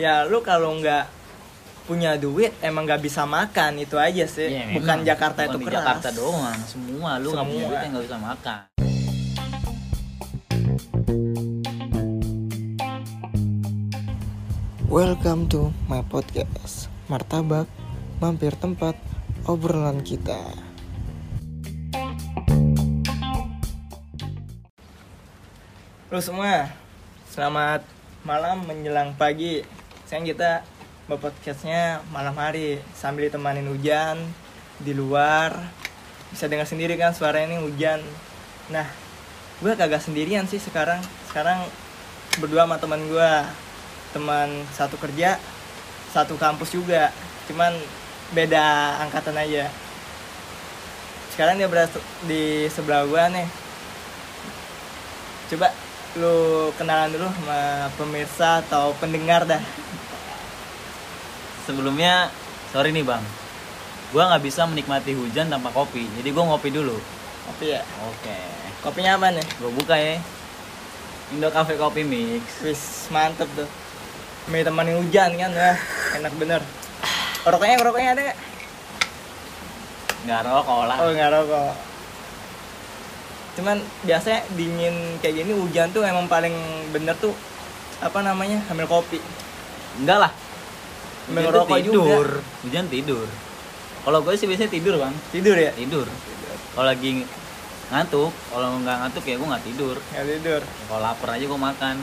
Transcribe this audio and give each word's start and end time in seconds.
ya 0.00 0.24
lu 0.24 0.40
kalau 0.40 0.80
nggak 0.80 1.12
punya 1.84 2.16
duit 2.16 2.56
emang 2.64 2.88
nggak 2.88 3.04
bisa 3.04 3.28
makan 3.28 3.84
itu 3.84 4.00
aja 4.00 4.24
sih. 4.24 4.48
Iya, 4.48 4.80
bukan 4.80 5.04
memang. 5.04 5.08
Jakarta 5.12 5.40
Bukan 5.44 5.52
itu 5.52 5.58
keras. 5.68 5.76
Jakarta 5.76 6.08
doang. 6.16 6.58
Semua 6.64 7.20
lu 7.20 7.36
nggak 7.36 7.44
punya 7.44 7.64
duit 7.68 7.80
nggak 7.92 8.04
bisa 8.08 8.16
makan. 8.16 8.60
Welcome 14.88 15.52
to 15.52 15.68
my 15.86 16.00
podcast 16.08 16.88
Martabak 17.12 17.68
Mampir 18.24 18.56
tempat 18.56 18.96
obrolan 19.44 20.00
kita. 20.00 20.40
Lu 26.08 26.24
semua 26.24 26.72
Selamat 27.28 27.84
malam 28.24 28.64
menjelang 28.64 29.12
pagi 29.14 29.79
Sekarang 30.10 30.26
kita 30.26 30.66
podcastnya 31.06 32.02
malam 32.10 32.34
hari 32.34 32.82
Sambil 32.98 33.30
ditemanin 33.30 33.70
hujan 33.70 34.18
Di 34.82 34.90
luar. 34.90 35.54
Bisa 36.34 36.50
dengar 36.50 36.66
sendiri 36.66 36.98
kan 36.98 37.14
suaranya 37.14 37.54
ini 37.54 37.62
hujan. 37.62 38.02
Nah 38.74 38.90
gue 39.62 39.70
kagak 39.78 40.02
sendirian 40.02 40.50
sih 40.50 40.58
sekarang. 40.58 40.98
Sekarang 41.30 41.62
berdua 42.42 42.66
sama 42.66 42.82
teman 42.82 43.06
gue 43.06 43.32
teman 44.10 44.50
satu 44.74 44.98
kerja 44.98 45.38
satu 46.10 46.34
kampus 46.34 46.74
juga. 46.74 47.14
Cuman 47.46 47.70
beda 48.34 48.98
angkatan 49.06 49.38
aja. 49.38 49.70
Sekarang 51.30 51.54
dia 51.54 51.70
berada 51.70 51.86
di 52.26 52.66
sebelah 52.66 53.06
gua 53.06 53.30
nih. 53.30 53.46
Coba 55.54 55.70
lu 56.18 56.66
kenalan 56.74 57.14
dulu 57.14 57.30
sama 57.30 57.86
pemirsa 57.94 58.66
atau 58.66 58.90
pendengar 58.98 59.46
dah 59.46 59.62
sebelumnya 61.70 62.26
sorry 62.74 62.90
nih 62.90 63.06
bang. 63.06 63.22
Gua 64.10 64.26
nggak 64.26 64.42
bisa 64.42 64.66
menikmati 64.66 65.14
hujan 65.14 65.46
tanpa 65.46 65.70
kopi 65.70 66.02
jadi 66.18 66.34
gua 66.34 66.50
ngopi 66.50 66.74
dulu. 66.74 66.98
Kopi 67.46 67.78
ya? 67.78 67.86
Oke. 68.10 68.38
Kopinya 68.82 69.14
apa 69.14 69.30
nih? 69.30 69.46
Gua 69.62 69.70
buka 69.70 69.94
ya. 69.94 70.18
Indo 71.30 71.46
Cafe 71.54 71.78
Coffee 71.78 72.02
Mix. 72.02 72.42
Wis 72.66 73.06
mantep 73.14 73.46
tuh. 73.54 73.70
Mie 74.50 74.66
temani 74.66 74.98
hujan 74.98 75.30
kan 75.38 75.50
ya. 75.54 75.78
Enak 76.18 76.34
bener. 76.42 76.58
Rokoknya 77.46 77.78
rokoknya 77.78 78.10
ada 78.18 78.22
nggak? 78.26 78.38
Nggak 80.26 80.40
rokok 80.50 80.82
lah. 80.90 80.96
Oh 80.98 81.10
nggak 81.14 81.30
rokok. 81.30 81.74
Cuman 83.54 83.78
biasanya 84.02 84.42
dingin 84.58 85.22
kayak 85.22 85.46
gini 85.46 85.52
hujan 85.54 85.94
tuh 85.94 86.02
emang 86.02 86.26
paling 86.26 86.52
bener 86.90 87.14
tuh 87.22 87.32
apa 88.02 88.18
namanya 88.26 88.58
ambil 88.72 88.90
kopi. 88.90 89.22
enggak 90.00 90.18
lah 90.22 90.32
Ambil 91.30 91.46
Hujan 91.46 91.54
tuh 91.54 91.62
rokok 91.62 91.78
tidur. 91.78 92.28
Hujan 92.66 92.86
tidur. 92.90 93.26
Kalau 94.02 94.18
gue 94.26 94.34
sih 94.34 94.46
biasanya 94.50 94.70
tidur 94.74 94.94
bang. 94.98 95.14
Tidur 95.30 95.54
ya? 95.54 95.70
tidur. 95.78 96.06
Kalau 96.74 96.86
lagi 96.90 97.22
ngantuk 97.90 98.30
kalau 98.50 98.78
nggak 98.82 98.96
ngantuk 99.02 99.24
ya 99.26 99.34
gue 99.38 99.48
nggak 99.50 99.64
tidur. 99.66 99.96
Nggak 100.10 100.26
tidur. 100.26 100.60
kalau 100.90 101.00
lapar 101.06 101.28
aja 101.38 101.44
gue 101.46 101.60
makan. 101.60 101.96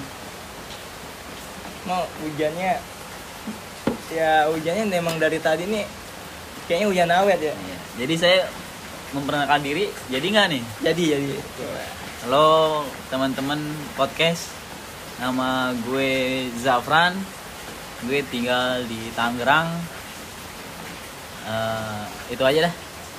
Mau 1.87 2.03
hujannya 2.23 2.79
ya 4.07 4.47
hujannya 4.47 4.87
memang 4.87 5.19
dari 5.19 5.43
tadi 5.43 5.67
nih 5.67 5.83
kayaknya 6.71 6.87
hujan 6.87 7.11
awet 7.11 7.39
ya. 7.43 7.51
Iya. 7.51 7.77
jadi 8.03 8.13
saya 8.15 8.39
memperkenalkan 9.11 9.59
diri 9.63 9.91
jadi 10.07 10.23
nggak 10.23 10.47
nih? 10.55 10.63
Jadi 10.87 11.03
jadi. 11.15 11.27
halo 12.23 12.83
teman-teman 13.11 13.59
podcast. 13.99 14.55
Nama 15.19 15.73
gue 15.83 16.11
Zafran 16.61 17.15
gue 18.03 18.19
tinggal 18.25 18.85
di 18.85 19.09
Tangerang 19.11 19.69
Eh, 21.47 22.03
itu 22.29 22.43
aja 22.43 22.67
dah 22.67 22.73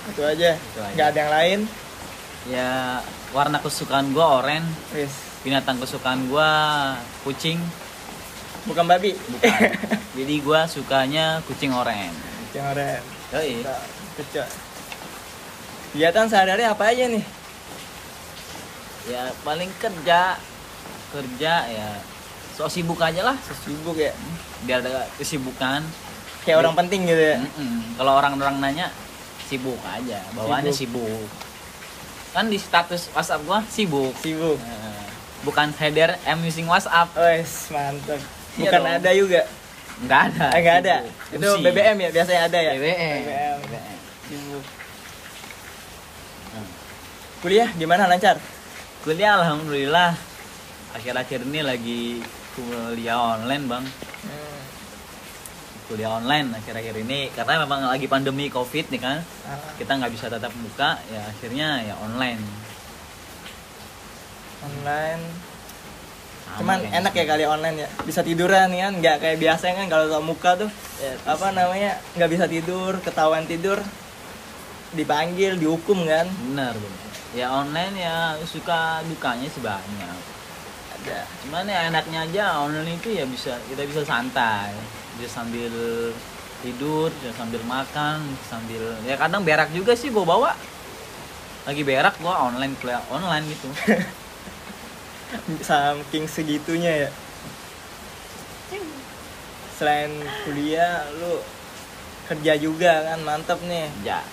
Itu 0.07 0.21
aja. 0.23 0.51
Itu 0.53 0.79
aja. 0.79 0.93
Nggak 0.93 1.09
ada 1.09 1.19
yang 1.19 1.33
lain. 1.33 1.61
ya 2.47 3.01
warna 3.31 3.59
kesukaan 3.59 4.09
gue 4.09 4.21
oranye 4.21 4.65
Wis. 4.91 5.13
binatang 5.41 5.77
kesukaan 5.77 6.29
gue 6.29 6.51
kucing 7.23 7.57
Bukan 8.65 8.85
babi. 8.85 9.17
bukan 9.17 9.53
jadi 10.19 10.35
gue 10.39 10.61
sukanya 10.67 11.41
kucing 11.45 11.73
oranye 11.73 12.13
Yang 12.53 12.67
oren. 12.69 13.03
Yoi. 13.33 13.55
Kecil. 14.15 14.45
Kegiatan 15.89 16.27
sehari-hari 16.27 16.65
apa 16.65 16.85
aja 16.87 17.05
nih? 17.07 17.25
ya 19.09 19.33
paling 19.41 19.73
kerja 19.75 20.37
kerja 21.09 21.55
ya 21.65 21.91
so 22.59 22.67
sibuk 22.67 22.99
aja 22.99 23.23
lah 23.23 23.39
Sibuk 23.63 23.95
ya. 23.95 24.11
biar 24.61 24.83
ada 24.83 25.07
kesibukan 25.15 25.87
Kayak 26.43 26.59
orang 26.59 26.75
penting 26.77 27.05
gitu 27.05 27.23
ya. 27.29 27.39
Kalau 27.95 28.17
orang-orang 28.17 28.59
nanya 28.59 28.91
sibuk 29.45 29.79
aja 29.85 30.19
bawaannya 30.33 30.73
sibuk. 30.73 31.29
kan 32.29 32.47
di 32.47 32.57
status 32.57 33.09
WhatsApp 33.11 33.45
gua 33.45 33.63
sibuk 33.65 34.11
Sibuk. 34.19 34.57
Eh, 34.57 35.05
bukan 35.41 35.71
header 35.73 36.19
I'm 36.25 36.43
using 36.43 36.67
WhatsApp 36.67 37.15
Wes, 37.15 37.69
mantap. 37.69 38.19
Iya 38.57 38.65
Bukan 38.67 38.81
dong. 38.81 38.97
ada 38.97 39.11
juga. 39.13 39.41
nggak 40.01 40.21
ada 40.27 40.47
Eh, 40.51 40.61
nggak 40.61 40.77
ada. 40.81 40.97
sibuk. 41.29 41.39
Itu. 41.39 41.51
BBM 41.63 41.97
ya, 42.01 42.09
biasanya 42.13 42.43
ada 42.45 42.59
ya. 42.59 42.71
BBM 42.73 42.99
BBM. 43.21 43.57
BBM. 43.63 43.97
Sibuk. 44.25 44.65
Hmm. 46.49 46.67
Kuliah 47.39 47.69
gimana 47.73 48.05
lancar? 48.05 48.37
kuliah 48.99 49.37
alhamdulillah 49.37 50.11
akhir-akhir 50.91 51.47
ini 51.47 51.61
lagi 51.63 52.03
kuliah 52.59 53.15
online 53.39 53.65
bang 53.65 53.85
Hmm. 54.19 54.61
kuliah 55.87 56.11
online 56.13 56.51
akhir-akhir 56.53 56.95
ini 57.01 57.31
karena 57.31 57.63
memang 57.63 57.87
lagi 57.87 58.05
pandemi 58.05 58.51
covid 58.51 58.91
nih 58.91 58.99
kan 58.99 59.23
kita 59.79 59.95
nggak 59.95 60.11
bisa 60.11 60.27
tatap 60.27 60.51
muka 60.55 60.99
ya 61.07 61.23
akhirnya 61.25 61.69
ya 61.85 61.95
online 61.99 62.43
online. 64.59 65.23
Sama 66.49 66.59
Cuman 66.59 66.79
kayaknya. 66.83 66.99
enak 66.99 67.13
ya 67.15 67.25
kali 67.25 67.45
online 67.47 67.77
ya. 67.79 67.89
Bisa 68.03 68.21
tiduran 68.21 68.69
kan, 68.73 68.93
nggak 68.99 69.17
kayak 69.23 69.39
biasanya 69.39 69.75
kan 69.79 69.87
kalau 69.87 70.05
tatap 70.11 70.25
muka 70.25 70.51
tuh 70.59 70.71
Ya, 70.99 71.15
apa 71.23 71.55
namanya 71.55 72.03
nggak 72.19 72.27
bisa 72.27 72.45
tidur, 72.51 72.99
ketahuan 72.99 73.47
tidur, 73.47 73.79
dipanggil, 74.91 75.55
dihukum 75.55 76.03
kan? 76.03 76.27
benar 76.51 76.75
benar 76.75 77.07
ya 77.31 77.55
online 77.55 77.95
ya 77.95 78.17
suka 78.43 79.05
dukanya 79.05 79.47
sih 79.47 79.61
banyak 79.61 80.17
Ada. 80.99 81.21
cuman 81.47 81.65
ya 81.71 81.81
enaknya 81.89 82.19
aja 82.27 82.45
online 82.63 82.99
itu 82.99 83.15
ya 83.15 83.25
bisa 83.25 83.55
kita 83.71 83.87
bisa 83.87 84.03
santai 84.03 84.75
bisa 85.17 85.31
sambil 85.41 85.73
tidur 86.61 87.09
bisa 87.23 87.31
sambil 87.39 87.63
makan 87.65 88.19
sambil 88.51 88.83
ya 89.07 89.15
kadang 89.15 89.47
berak 89.47 89.71
juga 89.71 89.95
sih 89.95 90.11
gua 90.11 90.27
bawa 90.27 90.53
lagi 91.65 91.87
berak 91.87 92.19
gua 92.19 92.51
online 92.51 92.75
kuliah 92.83 93.01
online 93.09 93.47
gitu 93.47 93.69
Saking 95.61 96.25
segitunya 96.25 97.05
ya. 97.05 97.11
Selain 99.77 100.09
kuliah, 100.49 101.05
lu 101.21 101.45
kerja 102.33 102.57
juga 102.57 103.13
kan, 103.13 103.21
mantep 103.23 103.61
nih. 103.69 103.93
ya 104.03 104.25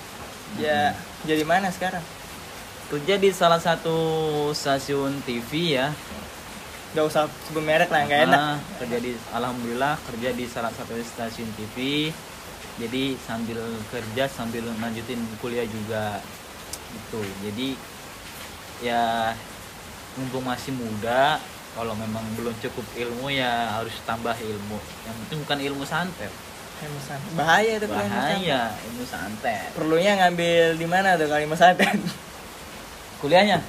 Ya, 0.56 0.96
jadi 1.28 1.44
mana 1.44 1.68
sekarang? 1.68 2.00
kerja 2.86 3.18
di 3.18 3.34
salah 3.34 3.58
satu 3.58 3.98
stasiun 4.54 5.18
TV 5.26 5.74
ya 5.74 5.90
Gak 6.96 7.06
usah 7.12 7.28
sebut 7.52 7.60
merek 7.60 7.92
lah, 7.92 8.08
nggak 8.08 8.22
enak. 8.32 8.40
Ah, 8.40 8.58
kerja 8.80 8.98
di 9.04 9.12
alhamdulillah 9.36 10.00
kerja 10.08 10.30
di 10.32 10.46
salah 10.48 10.72
satu 10.72 10.96
stasiun 10.96 11.52
TV 11.60 12.08
jadi 12.76 13.16
sambil 13.24 13.60
kerja 13.88 14.28
sambil 14.28 14.64
lanjutin 14.80 15.20
kuliah 15.40 15.68
juga. 15.68 16.20
Gitu. 16.96 17.22
Jadi 17.44 17.70
ya 18.84 19.32
mumpung 20.16 20.44
masih 20.48 20.76
muda 20.76 21.40
kalau 21.76 21.92
memang 21.96 22.24
belum 22.40 22.56
cukup 22.64 22.84
ilmu 22.96 23.32
ya 23.32 23.80
harus 23.80 23.96
tambah 24.04 24.36
ilmu. 24.36 24.80
Yang 25.08 25.16
penting 25.24 25.40
bukan 25.44 25.60
ilmu 25.72 25.84
santet. 25.88 26.32
Kalimantan. 26.76 27.20
Bahaya 27.40 27.72
itu 27.80 27.88
kalau 27.88 28.08
bahaya 28.08 28.62
ilmu 28.92 29.04
santet. 29.08 29.72
Perlunya 29.76 30.12
ngambil 30.20 30.76
di 30.76 30.88
mana 30.88 31.16
tuh 31.16 31.28
kalimat 31.32 31.60
santet? 31.60 31.96
kuliahnya 33.24 33.64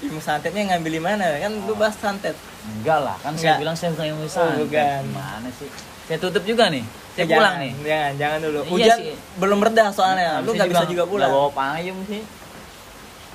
Ilmu 0.00 0.18
santetnya 0.18 0.62
ngambil 0.68 0.90
di 0.90 1.00
mana? 1.00 1.24
Kan 1.38 1.52
lu 1.60 1.74
bahas 1.74 1.94
santet. 1.94 2.34
enggak 2.64 2.96
lah 2.98 3.16
kan 3.18 3.32
saya 3.32 3.44
Enggak. 3.44 3.58
bilang 3.60 3.76
saya 3.76 3.90
bukan 3.92 4.06
ilmu 4.08 4.24
Oh, 4.24 4.30
santet 4.30 4.58
bukan. 4.64 5.00
gimana 5.04 5.48
sih 5.52 5.68
saya 6.04 6.18
tutup 6.18 6.42
juga 6.42 6.64
nih 6.68 6.80
saya 7.12 7.20
Eh, 7.20 7.28
pulang 7.28 7.44
jangan, 7.52 7.60
nih 7.60 7.72
Jangan, 7.84 8.12
jangan 8.16 8.38
dulu. 8.40 8.58
Iya 8.58 8.70
Hujan 8.70 8.98
sih. 8.98 9.14
belum 9.36 9.58
reda 9.60 9.84
soalnya. 9.90 10.30
lu 10.38 10.44
Saya 10.44 10.56
nggak 10.56 10.68
bisa 10.70 10.84
juga 10.84 10.94
nggak 10.96 11.10
pulang. 11.10 11.30
bawa 11.30 11.48
payung 11.50 12.00
sih 12.04 12.22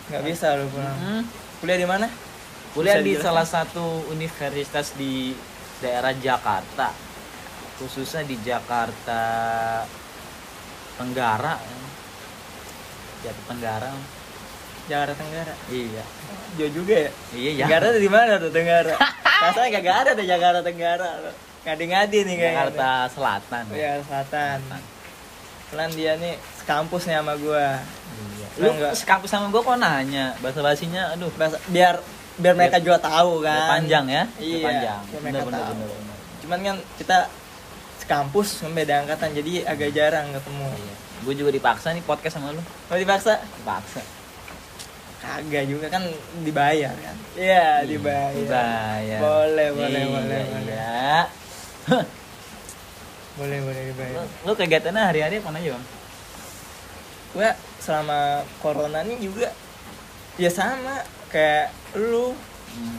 Nggak 0.09 0.23
bisa 0.25 0.47
lu 0.55 0.65
pulang. 0.67 0.97
Hmm. 0.97 1.21
Kuliah 1.59 1.77
di 1.77 1.87
mana? 1.87 2.07
kuliah 2.69 2.93
Bisa 2.93 2.99
di 2.99 3.09
dijelaskan? 3.11 3.25
salah 3.27 3.47
satu 3.47 3.85
universitas 4.09 4.87
di 4.93 5.33
daerah 5.79 6.13
Jakarta 6.13 6.89
khususnya 7.77 8.21
di 8.23 8.35
Jakarta 8.39 9.21
Tenggara 10.95 11.53
Jakarta 13.19 13.43
Tenggara 13.47 13.89
Jakarta 14.85 15.13
Tenggara. 15.15 15.53
iya 15.69 16.03
Jauh 16.55 16.71
juga 16.73 16.95
ya? 16.95 17.11
iya 17.31 17.51
ya 17.53 17.65
Tenggara 17.65 17.87
di 17.95 18.09
mana 18.09 18.33
tuh 18.35 18.51
Tenggara? 18.51 18.93
Rasanya 19.47 19.69
kagak 19.79 19.95
ada 19.97 20.11
tuh 20.13 20.25
Jakarta 20.25 20.59
Tenggara. 20.59 21.09
ngadi-ngadi 21.59 22.17
nih 22.23 22.35
kayaknya. 22.35 22.55
Jakarta 22.55 22.89
Selatan 23.09 23.63
ya. 23.71 23.91
Selatan. 24.01 24.57
Kebetulan 24.63 25.89
dia 25.93 26.11
nih 26.17 26.33
sekampus 26.57 27.03
nih 27.05 27.15
sama 27.15 27.33
gua. 27.35 27.67
Iya. 27.79 28.47
Lu 28.57 28.67
enggak- 28.73 28.95
sekampus 28.97 29.29
sama 29.29 29.47
gue 29.47 29.61
kok 29.61 29.77
nanya? 29.77 30.25
Bahasa 30.39 30.59
basinya 30.59 31.13
aduh. 31.13 31.29
Bahasa- 31.35 31.61
biar 31.67 32.01
biar 32.35 32.53
mereka 32.55 32.79
juga 32.79 32.97
tahu 32.97 33.43
biar 33.43 33.51
kan 33.51 33.69
panjang 33.77 34.05
ya? 34.07 34.23
Biar 34.31 34.41
iya 34.41 34.57
panjang. 34.61 34.99
biar 35.05 35.21
bener 35.21 35.31
mereka 35.31 35.45
bener 35.45 35.59
tahu. 35.61 35.73
bener, 35.75 35.87
bener. 35.93 36.15
cuman 36.39 36.59
kan 36.61 36.75
kita 36.97 37.17
sekampus 37.99 38.47
beda 38.65 38.93
angkatan 39.03 39.29
jadi 39.31 39.51
agak 39.65 39.89
jarang 39.93 40.27
ketemu. 40.31 40.67
Iya. 40.73 40.95
gue 41.19 41.33
juga 41.35 41.51
dipaksa 41.51 41.91
nih 41.91 42.01
podcast 42.01 42.35
sama 42.35 42.49
lu. 42.49 42.63
Mau 42.63 42.95
dipaksa? 42.95 43.43
Dipaksa 43.59 44.01
kagak 45.19 45.65
juga 45.67 45.87
kan 45.91 46.03
dibayar 46.41 46.95
kan? 46.95 47.15
Iya 47.35 47.83
dibayar. 47.83 48.31
dibayar. 48.33 49.19
Boleh 49.19 49.69
boleh 49.75 50.01
Iya, 50.03 50.09
boleh 50.09 50.41
boleh. 50.47 50.73
Iya. 50.73 51.19
boleh 53.39 53.59
boleh 53.63 53.81
lu, 53.83 53.89
dibayar. 53.91 54.25
Lu 54.47 54.51
kegiatannya 54.55 55.03
hari-hari 55.03 55.35
apa 55.43 55.49
aja 55.55 55.69
bang? 55.75 55.85
Gua 57.35 57.49
selama 57.79 58.43
corona 58.63 59.03
ini 59.05 59.19
juga 59.21 59.51
ya 60.39 60.49
sama 60.49 61.03
kayak 61.29 61.71
lu 61.99 62.31
hmm, 62.33 62.97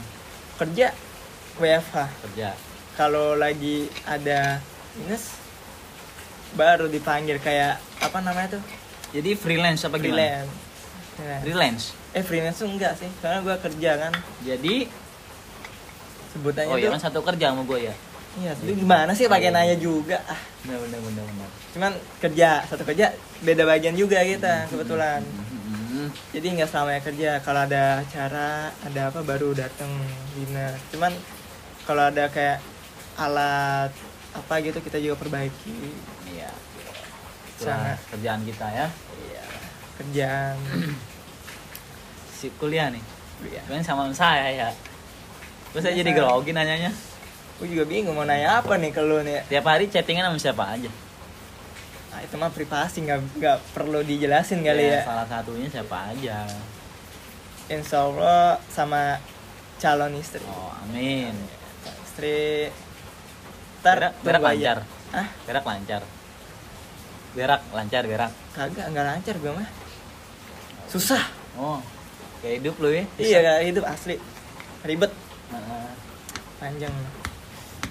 kerja 0.61 0.93
WFH 1.57 1.95
kerja. 2.29 2.49
Kalau 2.95 3.33
lagi 3.33 3.89
ada 4.05 4.61
minus 4.97 5.41
baru 6.53 6.85
dipanggil 6.91 7.41
kayak 7.41 7.79
apa 8.03 8.17
namanya 8.21 8.59
tuh? 8.59 8.63
Jadi 9.11 9.35
freelance 9.35 9.83
apa 9.87 9.97
gimana? 9.99 10.45
Freelance. 10.45 11.43
Freelance. 11.43 11.85
Eh 12.11 12.23
freelance 12.23 12.59
tuh 12.59 12.67
enggak 12.67 12.99
sih 12.99 13.07
karena 13.23 13.39
gua 13.43 13.55
kerja 13.59 13.91
kan. 14.07 14.13
Jadi 14.43 14.89
sebutannya 16.31 16.71
oh 16.71 16.79
iya 16.79 16.89
kan 16.95 17.01
satu 17.01 17.19
kerja 17.21 17.51
sama 17.51 17.63
gue 17.67 17.91
ya? 17.91 17.95
Iya 18.39 18.51
lu 18.63 18.71
gimana 18.79 19.11
sih 19.11 19.27
pakai 19.27 19.51
nanya 19.51 19.75
juga? 19.75 20.23
Ah. 20.23 20.39
Bener 20.63 20.79
bener 20.87 20.99
bener 21.03 21.23
bener 21.27 21.49
cuman 21.71 21.91
kerja 22.19 22.63
satu 22.67 22.83
kerja 22.87 23.15
beda 23.43 23.63
bagian 23.67 23.95
juga 23.95 24.23
kita 24.23 24.67
kebetulan. 24.71 25.23
Hmm, 25.71 26.07
jadi 26.31 26.47
nggak 26.55 26.69
selamanya 26.71 27.01
kerja. 27.03 27.31
Kalau 27.43 27.61
ada 27.67 27.83
acara 27.99 28.71
ada 28.71 29.01
apa 29.11 29.19
baru 29.23 29.51
datang 29.51 29.91
dinner. 30.35 30.71
Cuman 30.95 31.11
kalau 31.83 32.07
ada 32.07 32.31
kayak 32.31 32.63
alat 33.19 33.91
apa 34.31 34.53
gitu 34.63 34.79
kita 34.79 35.03
juga 35.03 35.19
perbaiki. 35.19 35.75
Iya. 36.31 36.51
Sangat. 37.59 37.99
Kerjaan 38.15 38.41
kita 38.47 38.67
ya. 38.71 38.87
Iya. 39.27 39.43
Kerjaan 39.99 40.57
si 42.41 42.49
kuliah 42.57 42.89
nih. 42.89 43.03
Iya. 43.45 43.61
Cuman 43.69 43.85
sama 43.85 44.09
saya 44.17 44.49
ya. 44.49 44.69
Terus 45.69 45.85
saya 45.85 45.93
Biasa. 45.93 46.01
jadi 46.01 46.11
grogi 46.17 46.51
nanyanya. 46.57 46.91
Gue 47.61 47.69
juga 47.69 47.85
bingung 47.85 48.17
mau 48.17 48.25
nanya 48.25 48.57
apa 48.57 48.73
nih 48.81 48.89
ke 48.89 49.01
lu 49.05 49.21
nih. 49.21 49.45
Tiap 49.45 49.65
hari 49.69 49.85
chattingan 49.93 50.33
sama 50.33 50.41
siapa 50.41 50.63
aja. 50.73 50.89
Nah, 52.11 52.19
itu 52.25 52.35
mah 52.35 52.49
privasi 52.49 53.05
nggak 53.05 53.19
nggak 53.37 53.57
perlu 53.77 54.01
dijelasin 54.01 54.65
kali 54.65 54.89
ya. 54.89 55.05
salah 55.05 55.29
satunya 55.29 55.69
siapa 55.69 56.09
aja. 56.09 56.49
Insya 57.69 58.09
Allah 58.09 58.57
sama 58.73 59.21
calon 59.77 60.17
istri. 60.17 60.41
Oh 60.49 60.73
amin. 60.89 61.37
Istri. 62.09 62.73
Ntar 63.85 64.17
berak 64.25 64.41
lancar. 64.41 64.77
Ah 65.13 65.29
berak 65.45 65.63
lancar. 65.63 66.01
Berak 67.31 67.61
lancar 67.71 68.03
berak 68.09 68.31
kagak 68.57 68.85
nggak 68.89 69.05
lancar 69.05 69.35
gue 69.37 69.51
mah. 69.53 69.69
Susah. 70.89 71.23
Oh 71.55 71.79
kayak 72.41 72.55
hidup 72.59 72.75
lu 72.77 72.89
ya 72.91 73.03
iya 73.17 73.39
kayak 73.39 73.61
hidup 73.67 73.83
asli 73.85 74.15
ribet 74.83 75.11
Heeh. 75.49 75.87
panjang 76.57 76.95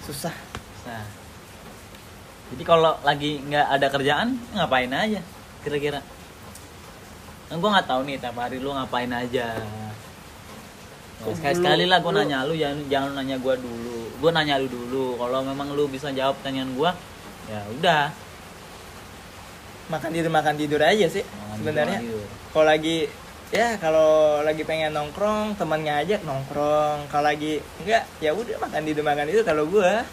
susah 0.02 0.34
Nah, 0.80 1.04
jadi 2.48 2.64
kalau 2.64 2.96
lagi 3.00 3.36
nggak 3.42 3.66
ada 3.68 3.86
kerjaan 3.86 4.28
ngapain 4.50 4.88
aja 4.88 5.20
kira-kira? 5.60 6.00
Kan 7.46 7.60
gue 7.60 7.68
nggak 7.68 7.84
tahu 7.84 8.00
nih 8.08 8.16
tiap 8.16 8.32
hari 8.34 8.56
lu 8.56 8.72
ngapain 8.72 9.12
aja. 9.12 9.60
Kok 11.20 11.36
sekali 11.36 11.52
belum- 11.52 11.60
sekali 11.60 11.84
lah 11.84 11.98
gue 12.00 12.12
nanya 12.16 12.38
lu 12.42 12.56
jangan 12.56 12.78
jangan 12.88 13.10
nanya 13.12 13.36
gue 13.36 13.54
dulu. 13.54 13.98
Gue 14.18 14.30
nanya 14.32 14.56
lu 14.56 14.66
dulu. 14.66 15.20
Kalau 15.20 15.44
memang 15.44 15.68
lu 15.70 15.84
bisa 15.84 16.08
jawab 16.10 16.40
pertanyaan 16.40 16.72
gue, 16.72 16.90
ya 17.46 17.60
udah. 17.76 18.04
makan 19.90 20.10
tidur 20.10 20.30
makan 20.30 20.54
tidur 20.54 20.80
aja 20.80 21.06
sih 21.06 21.24
sebenarnya 21.58 21.98
kalau 22.48 22.62
lagi 22.64 23.10
ya 23.50 23.74
kalau 23.82 24.40
lagi 24.46 24.62
pengen 24.62 24.94
nongkrong 24.94 25.58
teman 25.58 25.82
ngajak 25.82 26.22
nongkrong. 26.22 27.10
Kalau 27.10 27.26
lagi 27.26 27.58
enggak 27.82 28.06
ya 28.22 28.30
udah 28.30 28.56
makan 28.62 28.82
tidur 28.86 29.02
makan 29.02 29.26
tidur 29.26 29.44
kalau 29.44 29.66
gua. 29.66 30.06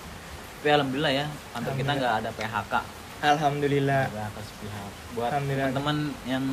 Tapi 0.57 0.73
alhamdulillah 0.73 1.13
ya, 1.13 1.25
kantor 1.53 1.73
kita 1.77 1.91
nggak 2.01 2.13
ada 2.25 2.29
PHK. 2.33 2.73
alhamdulillah. 3.17 4.03
PHK 4.09 4.37
sepihak. 4.41 4.91
Buat 5.13 5.31
teman-teman 5.37 5.97
yang 6.25 6.45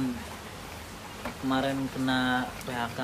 kemarin 1.40 1.76
kena 1.88 2.44
PHK, 2.68 3.00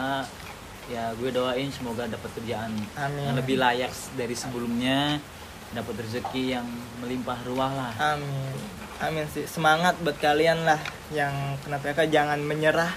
ya 0.93 1.13
gue 1.17 1.31
doain 1.33 1.73
semoga 1.73 2.05
dapat 2.05 2.31
kerjaan 2.37 2.73
Amin. 3.01 3.33
yang 3.33 3.37
lebih 3.37 3.57
layak 3.57 3.93
dari 4.13 4.37
sebelumnya, 4.37 5.17
dapat 5.73 6.05
rezeki 6.05 6.61
yang 6.61 6.69
melimpah 7.01 7.41
ruah 7.49 7.73
lah. 7.73 7.93
amin. 8.17 8.53
Amin 9.01 9.25
sih. 9.33 9.49
Semangat 9.49 9.97
buat 10.05 10.21
kalian 10.21 10.69
lah 10.69 10.81
yang 11.17 11.57
kena 11.65 11.81
PK 11.81 12.13
jangan 12.13 12.45
menyerah 12.45 12.93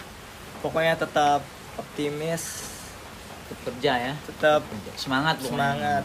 pokoknya 0.63 0.95
tetap 0.95 1.43
optimis 1.75 2.71
Tetap 3.43 3.59
kerja 3.67 3.91
ya, 4.01 4.13
tetap 4.23 4.61
semangat 4.95 5.35
pokoknya. 5.35 5.51
semangat 5.51 6.03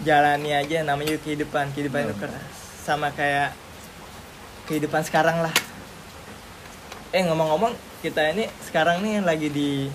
jalani 0.00 0.50
aja 0.52 0.82
namanya 0.82 1.10
juga 1.10 1.22
kehidupan 1.24 1.64
kehidupan 1.70 2.00
itu 2.04 2.14
Benar. 2.14 2.22
keras 2.30 2.54
sama 2.80 3.10
kayak 3.10 3.50
kehidupan 4.64 5.02
sekarang 5.02 5.38
lah 5.38 5.54
eh 7.10 7.22
ngomong-ngomong 7.22 7.74
kita 8.00 8.30
ini 8.30 8.46
sekarang 8.60 8.98
nih 9.00 9.20
lagi 9.20 9.48
di 9.48 9.86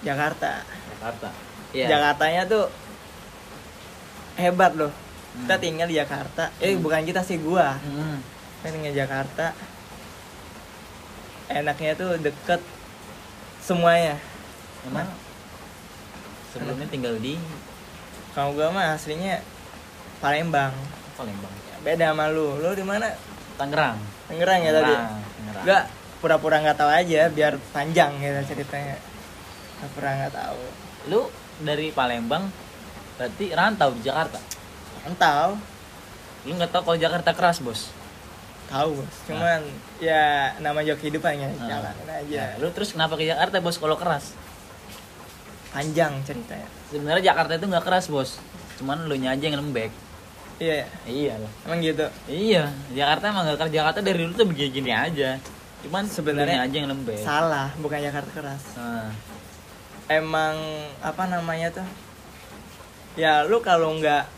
Jakarta 0.00 0.60
Jakarta. 0.90 1.28
Iya. 1.70 1.86
Jakartanya 1.90 2.42
tuh 2.44 2.64
hebat 4.36 4.72
loh 4.74 4.92
kita 5.34 5.54
Hmm. 5.54 5.62
tinggal 5.62 5.88
di 5.88 5.96
Jakarta 5.96 6.52
eh 6.58 6.72
Hmm. 6.72 6.80
bukan 6.80 7.02
kita 7.02 7.20
sih 7.20 7.36
gua 7.36 7.76
Hmm. 7.76 8.20
kita 8.60 8.68
tinggal 8.70 8.92
di 8.92 8.98
Jakarta 8.98 9.46
enaknya 11.50 11.92
tuh 11.96 12.16
deket 12.20 12.60
semuanya 13.60 14.16
Emang 14.84 15.08
sebelumnya 16.52 16.86
tinggal 16.88 17.16
di 17.18 17.40
kalau 18.36 18.52
gua 18.52 18.68
mah 18.68 18.98
aslinya 18.98 19.40
Palembang 20.20 20.74
Palembang. 21.16 21.52
beda 21.80 22.12
sama 22.12 22.28
lu 22.32 22.58
lu 22.60 22.74
di 22.74 22.84
mana 22.84 23.12
Tangerang. 23.54 23.98
Tangerang 24.26 24.60
ya 24.66 24.72
tadi 24.74 24.94
Tangerang. 24.94 25.62
Enggak, 25.62 25.84
pura-pura 26.18 26.56
nggak 26.58 26.78
tahu 26.78 26.90
aja 26.90 27.30
biar 27.30 27.54
panjang 27.70 28.18
gitu 28.18 28.54
ceritanya. 28.54 28.98
Pura-pura 29.78 30.10
nggak 30.18 30.34
tahu. 30.34 30.62
Lu 31.10 31.20
dari 31.62 31.94
Palembang 31.94 32.50
berarti 33.14 33.54
rantau 33.54 33.94
di 33.94 34.02
Jakarta. 34.02 34.42
Entah, 35.06 35.54
Lu 36.44 36.52
nggak 36.58 36.72
tahu 36.74 36.82
kalau 36.92 36.98
Jakarta 37.00 37.30
keras, 37.32 37.62
Bos. 37.62 37.88
Tahu 38.74 38.90
bos. 38.98 39.14
Cuman 39.24 39.60
ya 40.02 40.24
nama 40.58 40.82
juga 40.82 40.98
kehidupannya 40.98 41.46
Nah. 41.54 41.68
jalanin 41.70 42.08
aja. 42.10 42.42
Nah, 42.42 42.50
lu 42.58 42.68
terus 42.74 42.90
kenapa 42.90 43.14
ke 43.14 43.24
Jakarta, 43.24 43.62
Bos, 43.62 43.78
kalau 43.78 43.94
keras? 43.94 44.34
Panjang 45.70 46.18
ceritanya. 46.22 46.66
Sebenarnya 46.90 47.22
Jakarta 47.30 47.52
itu 47.54 47.66
nggak 47.66 47.84
keras, 47.84 48.06
Bos. 48.06 48.30
Cuman 48.78 49.06
lu 49.06 49.14
nya 49.14 49.34
aja 49.34 49.44
yang 49.44 49.58
lembek. 49.58 49.90
Iya, 50.54 50.86
Iya 51.02 51.34
lah. 51.38 51.52
emang 51.66 51.82
gitu. 51.82 52.06
Iya, 52.26 52.70
Jakarta 52.90 53.24
emang 53.26 53.42
gak 53.44 53.58
keras. 53.58 53.74
Jakarta 53.74 53.98
dari 53.98 54.22
dulu 54.22 54.32
tuh 54.34 54.46
begini-gini 54.46 54.90
aja. 54.90 55.30
Cuman 55.82 56.06
Sebenarnya 56.06 56.62
aja 56.62 56.74
yang 56.74 56.88
lembek. 56.88 57.18
Salah, 57.20 57.74
bukan 57.76 57.98
Jakarta 57.98 58.30
keras. 58.30 58.62
Nah, 58.74 59.10
Emang 60.04 60.54
apa 61.00 61.24
namanya 61.26 61.72
tuh? 61.72 61.88
Ya 63.16 63.40
lu 63.40 63.64
kalau 63.64 63.96
nggak 63.96 64.28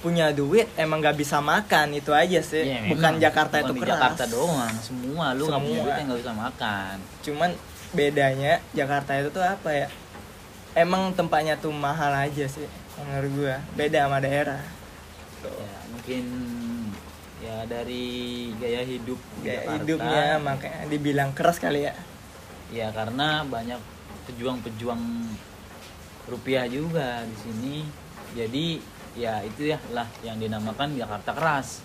punya 0.00 0.32
duit 0.32 0.64
emang 0.80 1.04
nggak 1.04 1.16
bisa 1.16 1.44
makan 1.44 1.92
itu 1.92 2.08
aja 2.10 2.40
sih. 2.40 2.64
iya, 2.64 2.88
bukan. 2.88 3.20
Jakarta 3.20 3.60
Bukan 3.60 3.68
itu 3.68 3.72
keras. 3.84 3.92
Jakarta 3.96 4.24
doang, 4.26 4.74
semua 4.80 5.26
lu 5.36 5.44
nggak 5.44 5.60
punya 5.60 5.80
duit 5.84 5.94
yang 5.96 6.06
nggak 6.08 6.20
bisa 6.24 6.34
makan. 6.34 6.94
cuman 7.20 7.50
bedanya 7.90 8.52
Jakarta 8.72 9.12
itu 9.18 9.28
tuh 9.28 9.42
apa 9.42 9.70
ya 9.74 9.88
emang 10.72 11.10
tempatnya 11.12 11.58
tuh 11.58 11.74
mahal 11.74 12.14
aja 12.14 12.46
sih 12.46 12.64
menurut 12.96 13.30
gua 13.34 13.56
beda 13.74 14.06
sama 14.06 14.22
daerah 14.22 14.62
Tuh. 15.42 15.50
Ya, 15.50 15.76
mungkin 15.90 16.24
ya 17.40 17.56
dari 17.66 18.04
gaya 18.56 18.84
hidup 18.84 19.18
Gaya 19.40 19.64
Jakarta. 19.64 19.72
hidupnya 19.74 20.26
makanya 20.38 20.80
dibilang 20.86 21.30
keras 21.32 21.58
kali 21.58 21.84
ya 21.84 21.94
Ya 22.70 22.86
karena 22.94 23.42
banyak 23.42 23.82
pejuang-pejuang 24.30 25.02
rupiah 26.30 26.70
juga 26.70 27.26
di 27.26 27.34
sini. 27.34 27.76
Jadi 28.30 28.78
ya 29.18 29.42
itu 29.42 29.70
ya 29.70 29.78
lah 29.90 30.06
yang 30.22 30.36
dinamakan 30.38 30.94
Jakarta 30.94 31.30
keras. 31.34 31.82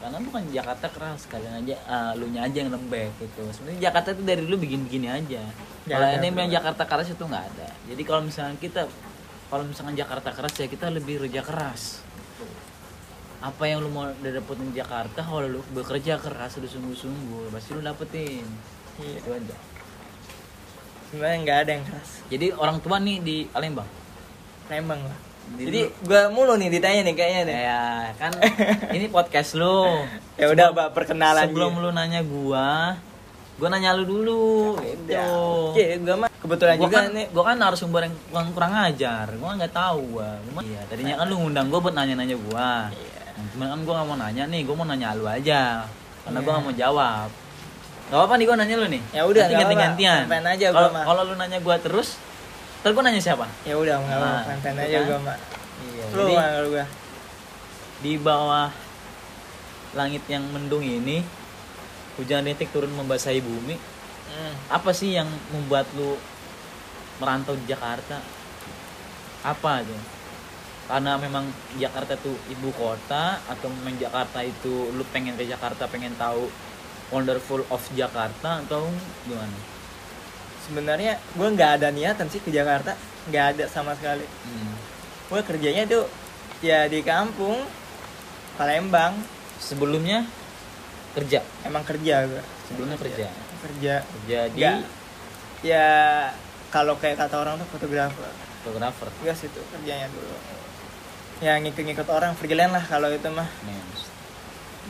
Karena 0.00 0.16
bukan 0.16 0.48
Jakarta 0.48 0.88
keras, 0.88 1.28
kalian 1.28 1.60
aja 1.60 1.76
ah, 1.84 2.12
lu 2.16 2.32
nya 2.32 2.48
aja 2.48 2.64
yang 2.64 2.72
lembek 2.72 3.12
gitu. 3.20 3.44
Sebenarnya 3.52 3.92
Jakarta 3.92 4.16
itu 4.16 4.22
dari 4.24 4.40
dulu 4.48 4.56
begini-begini 4.64 5.08
aja. 5.12 5.42
Kalau 5.84 6.08
Jakarta 6.08 6.16
ini 6.16 6.26
yang 6.26 6.34
keras. 6.36 6.52
Jakarta 6.56 6.82
keras 6.88 7.08
itu 7.12 7.24
nggak 7.28 7.44
ada. 7.52 7.68
Jadi 7.84 8.02
kalau 8.08 8.22
misalnya 8.24 8.56
kita 8.56 8.82
kalau 9.50 9.64
misalkan 9.66 9.94
Jakarta 9.98 10.30
keras 10.32 10.54
ya 10.56 10.66
kita 10.70 10.86
lebih 10.88 11.26
kerja 11.26 11.42
keras 11.42 12.06
apa 13.40 13.64
yang 13.64 13.80
lu 13.80 13.88
mau 13.88 14.04
dapetin 14.20 14.68
Jakarta 14.76 15.24
kalau 15.24 15.48
lu 15.48 15.60
bekerja 15.72 16.20
keras 16.20 16.60
lu 16.60 16.68
sungguh-sungguh 16.68 17.48
pasti 17.48 17.72
lu 17.72 17.80
dapetin 17.80 18.44
Iya. 19.00 19.16
itu 19.16 19.30
aja 19.32 19.56
sebenarnya 21.08 21.38
nggak 21.40 21.58
ada 21.64 21.70
yang 21.72 21.84
keras 21.88 22.10
jadi 22.28 22.46
orang 22.52 22.78
tua 22.84 23.00
nih 23.00 23.16
di 23.24 23.36
Palembang 23.48 23.88
Lembang 24.68 25.02
lah 25.02 25.18
Jadi 25.50 25.80
gua 26.02 26.22
mulu 26.30 26.54
nih 26.54 26.68
ditanya 26.70 27.00
nih 27.02 27.14
kayaknya 27.14 27.42
nih. 27.44 27.58
Ya 27.60 27.82
kan 28.16 28.32
ini 28.96 29.06
podcast 29.06 29.54
lu. 29.54 30.06
Ya 30.34 30.46
udah 30.48 30.70
pak 30.70 30.88
perkenalan 30.94 31.48
sebelum 31.48 31.72
gitu. 31.74 31.82
lu 31.82 31.90
nanya 31.90 32.20
gua 32.22 32.96
gua 33.56 33.68
nanya 33.68 33.92
lu 33.92 34.04
dulu. 34.04 34.78
Ya 35.04 35.26
oke 35.26 35.84
gua 36.00 36.16
mah 36.16 36.28
kebetulan 36.32 36.74
gua 36.78 36.84
juga 36.86 36.96
kan 36.96 37.04
nih. 37.12 37.26
gua 37.28 37.42
kan 37.44 37.56
narasumber 37.58 38.00
yang 38.08 38.14
kurang, 38.30 38.48
kurang 38.54 38.72
ajar. 38.78 39.26
Gua 39.36 39.50
nggak 39.52 39.74
tahu 39.74 40.00
gua. 40.16 40.30
Iya 40.62 40.80
tadinya 40.86 41.14
kan 41.18 41.26
lu 41.28 41.36
ngundang 41.38 41.66
gua 41.68 41.80
buat 41.82 41.94
nanya-nanya 41.94 42.36
gua. 42.40 42.88
Iya. 42.88 43.20
Cuman 43.52 43.66
kan 43.68 43.78
gua 43.84 43.94
nggak 43.98 44.08
mau 44.08 44.16
nanya 44.16 44.42
nih 44.46 44.60
gua 44.64 44.74
mau 44.76 44.86
nanya 44.86 45.08
lu 45.12 45.24
aja. 45.26 45.84
Karena 46.24 46.38
gua 46.40 46.46
Iya. 46.46 46.56
nggak 46.56 46.64
mau 46.64 46.74
jawab. 46.78 47.28
Gak 48.10 48.18
apa-apa 48.18 48.34
nih 48.38 48.46
gua 48.48 48.56
nanya 48.58 48.74
lu 48.74 48.86
nih. 48.88 49.02
Ya 49.12 49.22
udah, 49.22 49.44
ganti-gantian. 49.46 50.20
Main-main 50.26 50.46
aja 50.56 50.66
gua 50.72 50.76
Kalau 50.78 50.90
mah. 50.90 51.04
kalau 51.04 51.22
lu 51.28 51.34
nanya 51.36 51.58
gua 51.60 51.76
terus 51.76 52.08
Ntar 52.80 52.90
gua 52.90 53.02
nanya 53.02 53.20
siapa? 53.20 53.44
ya 53.62 53.74
udah 53.74 53.96
nggak 53.98 54.18
Nah, 54.18 54.42
itu 54.56 54.68
aja 54.80 54.98
kan. 54.98 55.06
gua 55.06 55.18
mah 55.22 55.38
Iya, 55.80 56.04
lu 56.12 56.24
kalau 56.30 56.68
gua 56.70 56.84
di 58.00 58.12
bawah 58.16 58.68
langit 59.92 60.24
yang 60.26 60.44
mendung 60.46 60.80
ini 60.80 61.20
Hujan 62.14 62.44
rintik 62.44 62.68
turun 62.70 62.90
membasahi 62.90 63.40
bumi 63.40 63.76
Hmm. 64.30 64.54
apa 64.70 64.90
sih 64.90 65.10
yang 65.10 65.26
membuat 65.50 65.90
lu 65.92 66.14
merantau 67.18 67.52
di 67.52 67.66
Jakarta 67.66 68.22
apa 69.42 69.82
aja 69.82 69.98
karena 70.86 71.18
memang 71.18 71.42
Jakarta 71.74 72.14
tuh 72.14 72.38
ibu 72.46 72.70
kota 72.70 73.42
atau 73.42 73.66
memang 73.72 73.98
Jakarta 73.98 74.38
itu 74.40 74.70
lu 74.90 75.02
pengen 75.10 75.34
ke 75.34 75.44
Jakarta 75.44 75.84
pengen 75.84 76.14
tahu 76.14 76.46
wonderful 77.10 77.66
of 77.66 77.82
Jakarta 77.92 78.62
atau 78.62 78.86
gimana 79.24 79.58
sebenarnya 80.70 81.18
gua 81.34 81.50
nggak 81.50 81.82
ada 81.82 81.90
niatan 81.90 82.30
sih 82.30 82.38
ke 82.38 82.54
Jakarta 82.54 82.94
nggak 83.26 83.44
ada 83.58 83.64
sama 83.66 83.98
sekali. 83.98 84.22
Hmm. 84.22 84.74
gua 85.26 85.42
kerjanya 85.42 85.82
tuh 85.90 86.06
ya 86.62 86.86
di 86.86 87.02
kampung 87.02 87.58
Palembang. 88.54 89.18
Sebelumnya 89.60 90.24
kerja? 91.12 91.42
Emang 91.66 91.82
kerja 91.82 92.24
gua. 92.30 92.42
Sebelumnya 92.70 92.96
kerja? 92.96 93.26
Kerja. 93.66 93.94
Kerja 94.06 94.38
di 94.54 94.58
Nggak. 94.62 94.78
ya 95.66 95.88
kalau 96.70 96.94
kayak 96.96 97.18
kata 97.18 97.34
orang 97.34 97.58
tuh 97.58 97.68
fotografer. 97.74 98.30
Fotografer? 98.62 99.10
Gas 99.26 99.42
itu 99.42 99.60
kerjanya 99.74 100.06
dulu. 100.08 100.32
Ya 101.42 101.56
ngikut-ngikut 101.58 102.08
orang 102.08 102.36
freelance 102.38 102.72
lah 102.78 102.84
kalau 102.86 103.08
itu 103.10 103.26
mah. 103.28 103.48
Mens. 103.66 104.06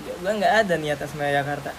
Ya, 0.06 0.12
gua 0.20 0.32
nggak 0.36 0.54
ada 0.66 0.74
niatan 0.76 1.06
sebenarnya 1.08 1.42
Jakarta. 1.42 1.70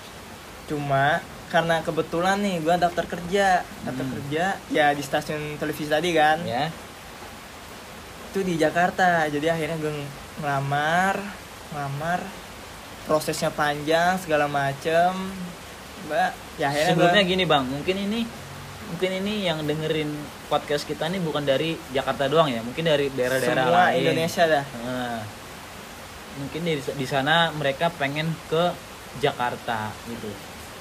Cuma 0.67 1.19
karena 1.51 1.83
kebetulan 1.83 2.39
nih 2.39 2.63
gua 2.63 2.79
daftar 2.79 3.03
kerja. 3.03 3.61
Daftar 3.83 4.05
Hmm. 4.07 4.15
kerja 4.17 4.45
ya 4.71 4.95
di 4.95 5.03
stasiun 5.03 5.59
televisi 5.59 5.91
tadi 5.91 6.15
kan? 6.15 6.39
Ya. 6.47 6.71
Itu 8.31 8.39
di 8.47 8.55
Jakarta. 8.55 9.27
Jadi 9.27 9.51
akhirnya 9.51 9.75
gue 9.75 9.91
ngelamar 10.39 11.19
ngelamar. 11.75 12.23
Prosesnya 13.03 13.51
panjang 13.51 14.15
segala 14.23 14.47
macem. 14.47 15.11
Mbak 16.07 16.31
ya 16.57 16.71
akhirnya 16.71 16.89
sebelumnya 16.95 17.23
gua, 17.27 17.31
gini 17.35 17.43
bang. 17.43 17.63
Mungkin 17.67 17.95
ini 17.99 18.19
mungkin 18.91 19.11
ini 19.23 19.33
yang 19.47 19.59
dengerin 19.67 20.11
podcast 20.47 20.87
kita 20.87 21.11
ini 21.11 21.19
bukan 21.19 21.43
dari 21.43 21.75
Jakarta 21.91 22.31
doang 22.31 22.47
ya. 22.47 22.63
Mungkin 22.63 22.87
dari 22.87 23.11
daerah-daerah 23.11 23.65
semua 23.67 23.79
lain. 23.91 23.99
Indonesia 24.07 24.43
dah. 24.47 24.65
Nah, 24.87 25.19
mungkin 26.39 26.61
di, 26.63 26.73
di 26.79 27.05
sana 27.05 27.51
mereka 27.51 27.91
pengen 27.91 28.31
ke 28.47 28.71
Jakarta 29.19 29.91
gitu 30.07 30.31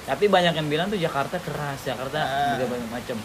tapi 0.01 0.25
banyak 0.25 0.53
yang 0.53 0.67
bilang 0.67 0.87
tuh 0.87 0.97
Jakarta 0.97 1.37
keras 1.37 1.79
Jakarta 1.81 2.17
Ah. 2.17 2.55
juga 2.55 2.73
banyak 2.73 2.89
macam. 2.89 3.17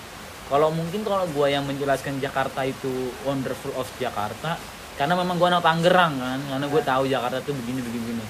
Kalau 0.47 0.68
mungkin 0.71 1.02
kalau 1.02 1.26
gua 1.35 1.50
yang 1.50 1.66
menjelaskan 1.66 2.23
Jakarta 2.23 2.62
itu 2.62 2.90
wonderful 3.23 3.75
of 3.75 3.88
Jakarta 3.97 4.54
karena 4.95 5.14
memang 5.14 5.37
gua 5.37 5.50
anak 5.50 5.64
Tangerang 5.64 6.14
kan 6.16 6.38
karena 6.38 6.66
gue 6.66 6.83
tahu 6.83 7.02
Jakarta 7.04 7.38
tuh 7.42 7.52
begini 7.52 7.80
begini 7.83 8.04
begini. 8.06 8.25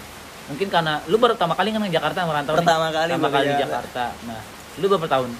Mungkin 0.46 0.68
karena 0.70 1.02
lu 1.06 1.18
baru 1.18 1.34
pertama 1.34 1.52
kali 1.52 1.74
kan 1.74 1.82
ke 1.82 1.90
Jakarta 1.90 2.22
merantau 2.24 2.54
nih? 2.54 2.62
Pertama 2.62 2.86
kali 2.88 3.10
pertama 3.12 3.30
kali 3.34 3.46
di 3.50 3.56
Jakarta. 3.60 4.04
Nah 4.24 4.40
lu 4.78 4.86
berapa 4.86 5.08
tahun? 5.10 5.30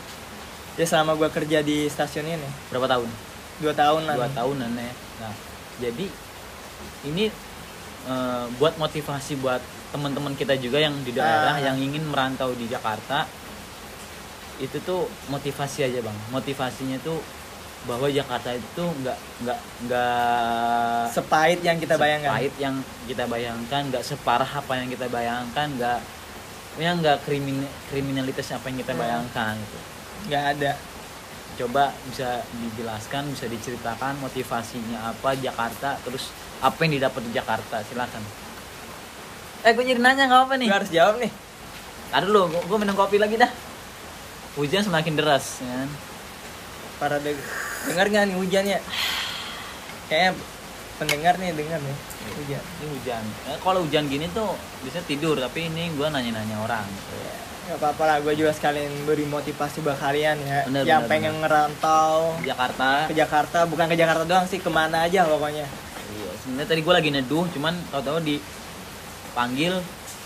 Ya 0.77 0.85
selama 0.85 1.17
gue 1.17 1.29
kerja 1.33 1.59
di 1.65 1.89
stasiun 1.89 2.27
ini. 2.27 2.49
Berapa 2.69 2.91
tahun? 2.91 3.09
Dua 3.57 3.73
tahun 3.73 4.03
dua 4.05 4.29
tahunan 4.29 4.71
ya. 4.77 4.93
Nah 5.25 5.33
jadi 5.81 6.07
ini 7.07 7.25
eh, 8.07 8.45
buat 8.59 8.77
motivasi 8.77 9.41
buat 9.41 9.63
teman-teman 9.89 10.35
kita 10.35 10.55
juga 10.57 10.79
yang 10.79 10.95
di 11.01 11.11
daerah 11.11 11.57
Ah. 11.57 11.63
yang 11.63 11.77
ingin 11.77 12.05
merantau 12.05 12.51
di 12.53 12.67
Jakarta 12.67 13.25
itu 14.57 14.77
tuh 14.81 15.05
motivasi 15.27 15.85
aja 15.85 16.01
bang. 16.01 16.17
Motivasinya 16.31 16.97
tuh 16.99 17.21
bahwa 17.85 18.09
Jakarta 18.09 18.51
itu 18.51 18.83
nggak 18.83 19.19
nggak 19.43 19.59
nggak 19.87 21.07
sepahit 21.13 21.61
yang 21.61 21.77
kita 21.77 21.95
bayangkan. 21.95 22.33
sepahit 22.33 22.55
yang 22.57 22.75
kita 23.07 23.25
bayangkan 23.27 23.83
nggak 23.87 24.03
separah 24.03 24.51
apa 24.51 24.73
yang 24.75 24.89
kita 24.89 25.07
bayangkan 25.07 25.69
nggak 25.71 25.99
ya 26.77 26.91
nggak 26.93 27.19
krimin 27.23 27.63
kriminalitas 27.87 28.53
apa 28.53 28.69
yang 28.69 28.79
kita 28.81 28.93
Hmm. 28.93 29.01
bayangkan 29.01 29.55
gitu. 29.55 29.79
Nggak 30.27 30.45
ada. 30.53 30.73
Coba 31.57 31.85
bisa 32.05 32.45
dijelaskan 32.53 33.33
bisa 33.33 33.47
diceritakan 33.47 34.21
motivasinya 34.21 35.09
apa 35.09 35.33
Jakarta 35.37 35.97
terus 36.01 36.29
apa 36.59 36.77
yang 36.81 37.01
didapat 37.01 37.23
di 37.23 37.33
Jakarta 37.33 37.81
silakan 37.83 38.21
eh 39.67 39.75
gue 39.75 39.83
jadi 39.83 39.99
nanya 39.99 40.31
nggak 40.31 40.43
apa 40.47 40.55
nih. 40.63 40.69
Gue 40.71 40.79
harus 40.79 40.93
jawab 40.95 41.15
nih. 41.19 41.31
Aduh 42.15 42.31
lo 42.31 42.43
gue 42.47 42.77
minum 42.79 42.95
kopi 42.95 43.19
lagi 43.19 43.35
dah. 43.35 43.51
Hujan 44.55 44.87
semakin 44.87 45.19
deras 45.19 45.59
ya 45.59 45.67
kan? 45.83 45.91
Para 47.03 47.17
de 47.19 47.35
dengar 47.91 48.07
nggak 48.07 48.25
nih 48.31 48.37
hujannya? 48.39 48.79
Kayaknya 50.07 50.31
pendengar 51.03 51.35
nih 51.43 51.51
dengar 51.51 51.83
nih 51.83 51.97
hujan. 52.39 52.63
Ini 52.63 52.87
hujan. 52.95 53.23
Eh, 53.51 53.59
kalau 53.59 53.83
hujan 53.83 54.07
gini 54.07 54.31
tuh 54.31 54.55
bisa 54.87 55.03
tidur 55.03 55.35
tapi 55.43 55.67
ini 55.67 55.91
gue 55.99 56.07
nanya-nanya 56.07 56.63
orang. 56.63 56.87
Gak 57.67 57.83
apa-apa 57.83 58.03
lah, 58.07 58.17
gue 58.23 58.31
juga 58.39 58.55
sekalian 58.55 59.11
beri 59.11 59.27
motivasi 59.27 59.83
buat 59.83 59.99
kalian 59.99 60.39
ya. 60.39 60.71
Bener, 60.71 60.87
Yang 60.87 61.03
bener, 61.03 61.11
pengen 61.11 61.35
ngerantau 61.43 62.39
Di 62.39 62.55
Jakarta. 62.55 63.11
ke 63.11 63.15
Jakarta, 63.19 63.59
bukan 63.67 63.91
ke 63.91 63.99
Jakarta 63.99 64.23
doang 64.23 64.47
sih, 64.47 64.63
ke 64.63 64.71
mana 64.71 65.03
aja 65.03 65.27
pokoknya. 65.27 65.67
Iya, 66.15 66.31
sebenarnya 66.47 66.69
tadi 66.71 66.81
gue 66.87 66.95
lagi 66.95 67.11
neduh, 67.11 67.43
cuman 67.51 67.75
tahu-tahu 67.91 68.23
dipanggil, 69.37 69.77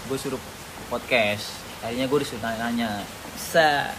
gue 0.07 0.19
suruh 0.23 0.39
podcast. 0.87 1.51
Akhirnya 1.83 2.07
gue 2.07 2.19
disuruh 2.23 2.47
nanya. 2.47 3.03
Bisa 3.35 3.91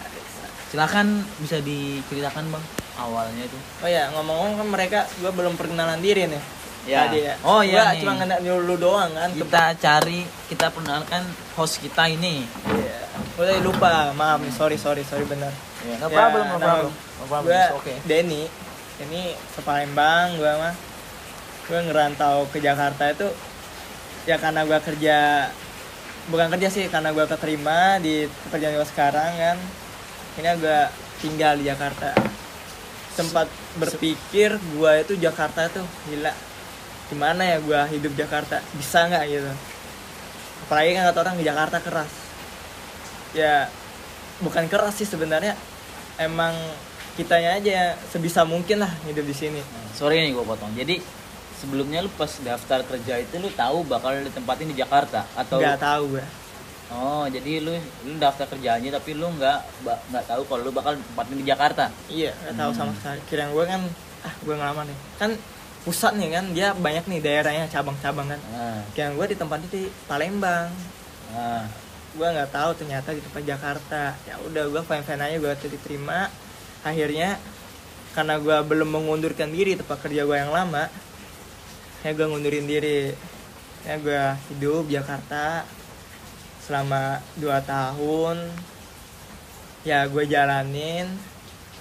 Silakan 0.72 1.20
bisa 1.44 1.60
diceritakan 1.60 2.48
bang 2.48 2.64
awalnya 2.96 3.44
itu. 3.44 3.60
Oh 3.84 3.92
ya, 3.92 4.08
ngomong-ngomong 4.16 4.56
kan 4.56 4.68
mereka, 4.72 5.00
gue 5.20 5.28
belum 5.28 5.60
perkenalan 5.60 6.00
diri 6.00 6.32
nih 6.32 6.40
Ya. 6.82 7.06
Tadi 7.06 7.28
ya 7.28 7.36
Oh, 7.44 7.60
iya 7.62 7.78
Gua 7.78 7.94
nih. 7.94 8.00
cuma 8.02 8.12
ngenal 8.18 8.40
dulu 8.42 8.74
doang 8.80 9.12
kan 9.14 9.30
Kita 9.36 9.76
cari, 9.78 10.24
kita 10.50 10.72
perkenalkan 10.74 11.22
host 11.54 11.78
kita 11.78 12.08
ini. 12.10 12.42
Iya. 12.72 13.00
Udah 13.36 13.60
lupa, 13.62 13.94
maaf 14.16 14.40
sorry, 14.56 14.80
sorry, 14.80 15.04
sorry 15.04 15.28
bener 15.28 15.52
Ya, 15.84 16.00
no 16.00 16.08
Ya, 16.08 16.16
problem, 16.24 16.46
no 16.48 16.56
nama 16.56 16.88
problem. 16.88 16.92
No 17.20 17.24
problem, 17.28 17.52
Gue 17.52 17.60
it's 17.60 17.76
okay. 17.84 17.98
Denny 18.08 18.44
Ini 19.04 19.22
sepalembang, 19.52 20.40
gue 20.40 20.52
mah 20.56 20.74
Gue 21.68 21.80
ngerantau 21.84 22.48
ke 22.48 22.64
Jakarta 22.64 23.12
itu 23.12 23.28
Ya 24.30 24.38
karena 24.38 24.66
gue 24.66 24.80
kerja 24.82 25.50
Bukan 26.30 26.54
kerja 26.54 26.70
sih, 26.70 26.86
karena 26.86 27.10
gue 27.10 27.26
keterima 27.26 27.98
di 27.98 28.30
pekerjaan 28.46 28.78
gue 28.78 28.88
sekarang 28.94 29.32
kan. 29.42 29.58
Ini 30.38 30.54
gue 30.62 30.80
tinggal 31.26 31.58
di 31.58 31.66
Jakarta. 31.66 32.14
Sempat 33.18 33.50
berpikir 33.82 34.62
gue 34.62 34.94
itu 35.02 35.14
Jakarta 35.18 35.66
tuh 35.74 35.86
gila. 36.06 36.30
Gimana 37.10 37.42
ya 37.42 37.58
gue 37.58 37.82
hidup 37.98 38.14
Jakarta, 38.14 38.62
bisa 38.78 39.10
nggak 39.10 39.24
gitu? 39.28 39.52
Apalagi 40.70 40.94
kan 40.94 41.04
kata 41.10 41.20
orang 41.26 41.36
di 41.42 41.44
Jakarta 41.44 41.78
keras. 41.82 42.14
Ya 43.34 43.68
bukan 44.46 44.70
keras 44.70 45.02
sih 45.02 45.10
sebenarnya. 45.10 45.58
Emang 46.22 46.54
kitanya 47.18 47.58
aja 47.58 47.98
sebisa 48.14 48.46
mungkin 48.46 48.86
lah 48.86 48.94
hidup 49.10 49.26
di 49.26 49.34
sini. 49.34 49.62
Sorry 49.98 50.22
nih 50.22 50.38
gue 50.38 50.46
potong. 50.46 50.72
Jadi 50.78 51.02
sebelumnya 51.62 52.02
lu 52.02 52.10
pas 52.12 52.34
daftar 52.42 52.82
kerja 52.82 53.22
itu 53.22 53.38
lu 53.38 53.54
tahu 53.54 53.86
bakal 53.86 54.18
ditempatin 54.18 54.74
di 54.74 54.76
Jakarta 54.76 55.30
atau 55.38 55.62
nggak 55.62 55.78
tahu 55.80 56.18
gue 56.18 56.26
Oh, 56.92 57.24
jadi 57.24 57.64
lu 57.64 57.72
lu 58.04 58.20
daftar 58.20 58.44
kerjanya 58.46 58.92
tapi 58.92 59.16
lu 59.16 59.24
nggak 59.32 59.58
nggak 60.12 60.26
tahu 60.28 60.44
kalau 60.44 60.68
lu 60.68 60.76
bakal 60.76 60.92
ditempatin 60.92 61.40
di 61.40 61.46
Jakarta. 61.48 61.88
iya 62.12 62.36
nggak 62.36 62.56
tahu 62.60 62.72
Hmm. 62.76 62.80
sama 62.84 62.92
sekali. 63.00 63.20
Kira 63.32 63.48
gue 63.48 63.64
kan 63.64 63.82
ah 64.28 64.34
gue 64.36 64.52
ngelamar 64.52 64.84
nih. 64.84 64.98
Kan 65.16 65.32
pusat 65.88 66.20
nih 66.20 66.30
kan 66.36 66.46
dia 66.52 66.76
banyak 66.76 67.08
nih 67.08 67.20
daerahnya 67.24 67.72
cabang-cabang 67.72 68.28
kan. 68.28 68.40
Nah, 68.52 68.84
kira 68.92 69.08
gue 69.16 69.26
ditempatin 69.32 69.72
di 69.72 69.88
Palembang. 70.04 70.68
Nah. 71.32 71.64
gue 72.12 72.28
nggak 72.28 72.52
tahu 72.52 72.76
ternyata 72.76 73.16
di 73.16 73.24
tempat 73.24 73.44
Jakarta. 73.48 74.04
Ya 74.28 74.36
udah 74.44 74.64
gue 74.68 74.82
fine 74.84 75.06
fine 75.08 75.24
aja 75.24 75.38
gue 75.40 75.54
diterima. 75.72 76.28
Akhirnya 76.84 77.40
karena 78.12 78.36
gue 78.36 78.58
belum 78.68 78.90
mengundurkan 78.92 79.48
diri 79.48 79.80
tempat 79.80 79.96
kerja 80.04 80.28
gue 80.28 80.36
yang 80.36 80.52
lama 80.52 80.92
ya 82.02 82.10
gue 82.14 82.26
ngundurin 82.26 82.66
diri. 82.66 83.14
Ya 83.82 83.98
gue 83.98 84.24
hidup 84.54 84.86
Jakarta 84.90 85.66
selama 86.62 87.22
2 87.38 87.50
tahun. 87.66 88.38
Ya 89.86 90.06
gue 90.06 90.24
jalanin. 90.30 91.10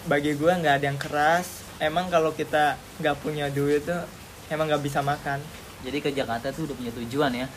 Bagi 0.08 0.32
gue 0.36 0.52
nggak 0.52 0.80
ada 0.80 0.86
yang 0.88 1.00
keras. 1.00 1.64
Emang 1.80 2.08
kalau 2.12 2.32
kita 2.32 2.76
nggak 3.00 3.16
punya 3.20 3.48
duit 3.48 3.84
tuh 3.84 4.04
emang 4.52 4.68
nggak 4.68 4.84
bisa 4.84 5.00
makan. 5.00 5.40
Jadi 5.80 5.98
ke 6.04 6.10
Jakarta 6.12 6.52
tuh 6.52 6.68
udah 6.68 6.76
punya 6.76 6.92
tujuan 6.92 7.32
ya? 7.32 7.48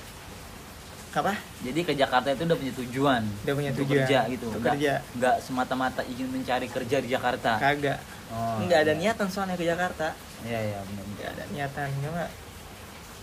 Apa? 1.14 1.36
Jadi 1.62 1.80
ke 1.86 1.94
Jakarta 1.94 2.34
itu 2.34 2.42
udah 2.48 2.58
punya 2.58 2.74
tujuan 2.74 3.22
Udah 3.46 3.54
punya 3.54 3.72
tujuan. 3.76 4.02
kerja 4.02 4.20
gitu. 4.34 4.48
nggak 4.50 4.76
kerja. 4.80 4.94
nggak 5.14 5.36
semata-mata 5.46 6.02
ingin 6.10 6.26
mencari 6.32 6.66
kerja 6.72 6.98
di 7.04 7.08
Jakarta? 7.12 7.60
Kagak. 7.60 8.00
Oh, 8.34 8.66
nggak 8.66 8.80
ada 8.88 8.94
iya. 8.98 9.14
niatan 9.14 9.28
soalnya 9.30 9.54
ke 9.60 9.68
Jakarta. 9.68 10.16
Iya 10.42 10.60
iya 10.74 10.80
benar 10.84 11.06
nggak 11.14 11.30
ada 11.38 11.44
niatan 11.54 11.88
cuma 12.04 12.24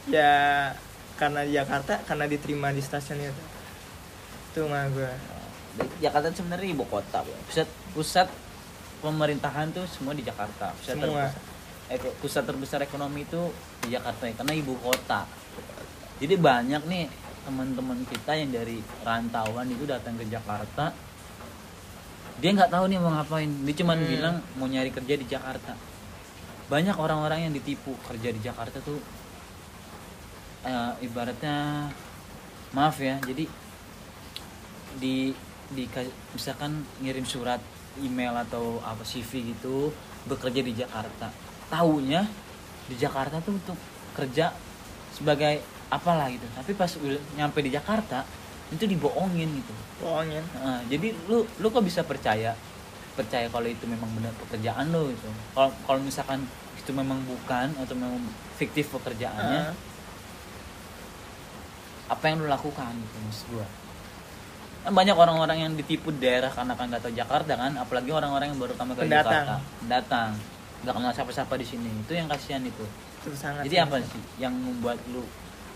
ya 0.09 0.33
karena 1.16 1.45
di 1.45 1.52
Jakarta 1.52 2.00
karena 2.04 2.25
diterima 2.25 2.73
di 2.73 2.80
stasiun 2.80 3.21
itu. 3.21 3.45
Itu 4.50 4.61
mah 4.66 4.88
gue 4.88 5.12
Jakarta 6.00 6.33
sebenarnya 6.33 6.69
ibu 6.73 6.85
kota 6.85 7.23
Bu. 7.23 7.30
pusat 7.47 7.69
pusat 7.92 8.28
pemerintahan 9.00 9.73
tuh 9.73 9.85
semua 9.87 10.12
di 10.12 10.21
Jakarta. 10.21 10.73
Pusat 10.76 10.97
Semua. 10.97 11.25
terbesar. 11.28 12.12
Pusat 12.21 12.42
terbesar 12.47 12.80
ekonomi 12.80 13.25
itu 13.25 13.40
di 13.83 13.92
Jakarta 13.92 14.28
karena 14.30 14.54
ibu 14.54 14.75
kota. 14.78 15.26
Jadi 16.21 16.35
banyak 16.37 16.83
nih 16.85 17.04
teman-teman 17.40 18.04
kita 18.07 18.37
yang 18.37 18.52
dari 18.52 18.78
rantauan 19.00 19.66
itu 19.66 19.88
datang 19.88 20.14
ke 20.14 20.28
Jakarta. 20.28 20.92
Dia 22.40 22.50
nggak 22.57 22.71
tahu 22.73 22.85
nih 22.88 22.99
mau 23.00 23.12
ngapain. 23.12 23.49
Dia 23.64 23.75
cuma 23.76 23.97
Hmm. 23.97 24.04
bilang 24.07 24.37
mau 24.57 24.69
nyari 24.69 24.92
kerja 24.92 25.14
di 25.16 25.26
Jakarta. 25.26 25.73
Banyak 26.69 26.97
orang-orang 26.97 27.49
yang 27.49 27.52
ditipu 27.52 27.97
kerja 28.07 28.30
di 28.30 28.40
Jakarta 28.40 28.78
tuh 28.80 29.00
eh, 30.64 30.92
ibaratnya 31.06 31.88
maaf 32.70 33.00
ya 33.02 33.18
jadi 33.26 33.44
di 34.98 35.34
di 35.70 35.86
misalkan 36.34 36.82
ngirim 36.98 37.22
surat 37.22 37.62
email 38.02 38.34
atau 38.34 38.82
apa 38.82 39.06
CV 39.06 39.54
gitu 39.54 39.94
bekerja 40.26 40.60
di 40.62 40.74
Jakarta. 40.74 41.30
Tahunya 41.70 42.26
di 42.90 42.94
Jakarta 42.98 43.38
tuh 43.38 43.54
untuk 43.54 43.78
kerja 44.18 44.50
sebagai 45.14 45.62
apalah 45.90 46.26
gitu. 46.30 46.42
Tapi 46.54 46.74
pas 46.74 46.90
nyampe 47.38 47.58
di 47.62 47.70
Jakarta 47.70 48.26
itu 48.70 48.86
dibohongin 48.86 49.50
gitu. 49.62 49.74
Bohongin? 50.02 50.42
Nah, 50.62 50.82
jadi 50.90 51.14
lu 51.30 51.46
lu 51.46 51.66
kok 51.70 51.82
bisa 51.86 52.02
percaya? 52.02 52.54
Percaya 53.14 53.50
kalau 53.50 53.66
itu 53.66 53.86
memang 53.86 54.10
benar 54.14 54.34
pekerjaan 54.46 54.90
lo 54.90 55.10
gitu. 55.10 55.30
Kalau 55.54 55.70
kalau 55.86 56.00
misalkan 56.02 56.42
itu 56.78 56.90
memang 56.94 57.18
bukan 57.26 57.70
atau 57.78 57.94
memang 57.94 58.22
fiktif 58.58 58.90
pekerjaannya 58.90 59.70
Ah. 59.70 59.74
Apa 62.10 62.24
yang 62.26 62.42
lu 62.42 62.50
lakukan 62.50 62.90
gitu 62.90 63.16
maksud 63.22 63.46
gua. 63.54 63.66
Kan 64.80 64.92
banyak 64.96 65.14
orang-orang 65.14 65.58
yang 65.62 65.72
ditipu 65.78 66.10
di 66.10 66.26
daerah 66.26 66.50
karena 66.50 66.74
kan 66.74 66.90
nggak 66.90 67.02
tahu 67.06 67.14
Jakarta 67.14 67.52
kan? 67.54 67.72
Apalagi 67.78 68.10
orang-orang 68.10 68.50
yang 68.50 68.58
baru 68.58 68.74
pertama 68.74 68.92
kali 68.98 69.06
Pendatang. 69.06 69.46
Jakarta. 69.46 69.56
Datang 69.86 70.30
nggak 70.80 70.94
kenal 70.96 71.12
siapa-siapa 71.14 71.54
di 71.54 71.66
sini. 71.68 71.90
Itu 72.02 72.12
yang 72.18 72.26
kasihan 72.26 72.62
itu. 72.66 72.84
Sangat 73.36 73.68
jadi 73.68 73.84
apa 73.84 74.00
sih 74.00 74.22
yang 74.40 74.56
membuat 74.56 74.96
lu 75.12 75.22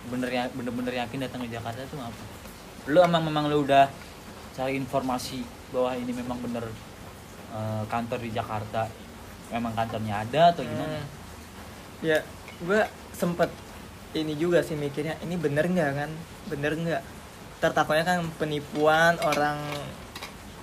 bener 0.08 0.28
ya 0.32 0.48
bener-bener 0.52 0.96
yakin 1.00 1.22
datang 1.22 1.44
ke 1.46 1.48
Jakarta 1.52 1.80
itu 1.84 1.94
apa? 2.00 2.24
Lu 2.90 2.98
emang 3.04 3.22
memang 3.22 3.46
lu 3.46 3.62
udah 3.62 3.86
cari 4.56 4.80
informasi 4.80 5.44
bahwa 5.70 5.92
ini 5.94 6.12
memang 6.16 6.40
bener 6.40 6.64
eh, 7.54 7.82
kantor 7.86 8.18
di 8.24 8.30
Jakarta. 8.34 8.88
Memang 9.52 9.76
kantornya 9.76 10.24
ada 10.24 10.50
atau 10.50 10.64
gimana? 10.66 10.98
Hmm. 10.98 11.22
ya 12.04 12.20
gue 12.60 12.80
sempet 13.16 13.48
ini 14.14 14.38
juga 14.38 14.62
sih 14.62 14.78
mikirnya 14.78 15.18
ini 15.26 15.34
bener 15.34 15.66
nggak 15.66 15.90
kan? 15.94 16.10
Bener 16.46 16.72
nggak? 16.78 17.02
Ntar 17.58 17.72
takutnya 17.74 18.06
kan 18.06 18.18
penipuan 18.38 19.18
orang 19.20 19.58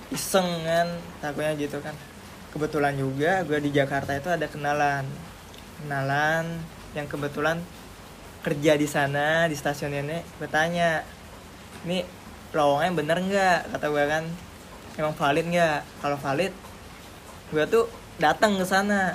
iseng 0.08 0.48
kan? 0.64 0.88
Takutnya 1.20 1.52
gitu 1.60 1.78
kan. 1.84 1.92
Kebetulan 2.52 2.96
juga 2.96 3.44
gue 3.44 3.60
di 3.60 3.70
Jakarta 3.72 4.16
itu 4.16 4.32
ada 4.32 4.48
kenalan. 4.48 5.04
Kenalan 5.84 6.64
yang 6.96 7.06
kebetulan 7.08 7.60
kerja 8.42 8.74
di 8.74 8.88
sana 8.90 9.46
di 9.46 9.54
stasiun 9.54 9.94
ini 9.94 10.18
gue 10.18 10.48
tanya 10.50 11.06
ini 11.84 12.02
lowongannya 12.56 12.92
bener 12.96 13.18
nggak? 13.20 13.60
Kata 13.76 13.86
gue 13.92 14.04
kan. 14.08 14.24
Emang 14.96 15.14
valid 15.16 15.46
nggak? 15.48 15.80
Kalau 16.00 16.16
valid 16.16 16.52
gue 17.52 17.64
tuh 17.68 17.84
datang 18.16 18.56
ke 18.56 18.64
sana. 18.64 19.12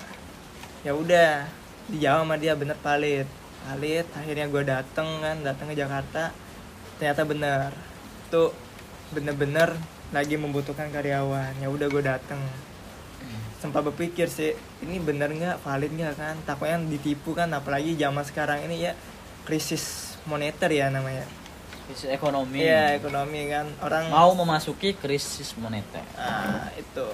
Ya 0.86 0.94
udah 0.94 1.50
dijawab 1.90 2.30
sama 2.30 2.36
dia 2.38 2.54
bener 2.54 2.78
valid 2.86 3.37
valid 3.68 4.08
akhirnya 4.16 4.48
gue 4.48 4.64
dateng 4.64 5.20
kan 5.20 5.38
datang 5.44 5.68
ke 5.68 5.76
Jakarta. 5.76 6.32
Ternyata 6.96 7.22
bener. 7.28 7.70
Tuh 8.32 8.56
bener-bener 9.12 9.76
lagi 10.16 10.40
membutuhkan 10.40 10.88
karyawan. 10.88 11.60
Ya 11.60 11.68
udah 11.68 11.88
gue 11.92 12.04
dateng. 12.04 12.40
Sempat 13.60 13.84
berpikir 13.84 14.32
sih 14.32 14.56
ini 14.86 15.02
bener 15.04 15.34
nggak 15.34 15.60
valid 15.66 15.92
nggak 15.92 16.16
kan? 16.16 16.36
Takutnya 16.48 16.80
ditipu 16.88 17.36
kan 17.36 17.52
apalagi 17.52 18.00
zaman 18.00 18.24
sekarang 18.24 18.64
ini 18.70 18.88
ya 18.88 18.94
krisis 19.44 20.16
moneter 20.24 20.72
ya 20.72 20.88
namanya. 20.88 21.28
Krisis 21.90 22.08
ekonomi. 22.08 22.64
Iya 22.64 22.96
ekonomi 22.96 23.52
kan. 23.52 23.68
Orang 23.84 24.14
mau 24.14 24.32
memasuki 24.32 24.96
krisis 24.96 25.58
moneter. 25.60 26.06
Ah, 26.16 26.72
itu. 26.80 27.08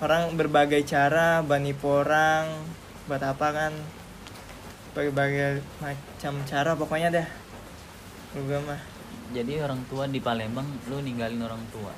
Orang 0.00 0.32
berbagai 0.34 0.80
cara 0.88 1.44
banipu 1.44 2.00
orang 2.00 2.48
buat 3.04 3.20
apa 3.20 3.48
kan 3.52 3.72
berbagai 4.90 5.62
macam 5.78 6.34
cara 6.44 6.72
pokoknya 6.74 7.08
dah 7.22 7.28
gue 8.34 8.60
mah. 8.62 8.80
Jadi 9.30 9.62
orang 9.62 9.82
tua 9.86 10.10
di 10.10 10.18
Palembang 10.18 10.66
lu 10.90 10.98
ninggalin 11.02 11.38
orang 11.42 11.62
tua 11.70 11.94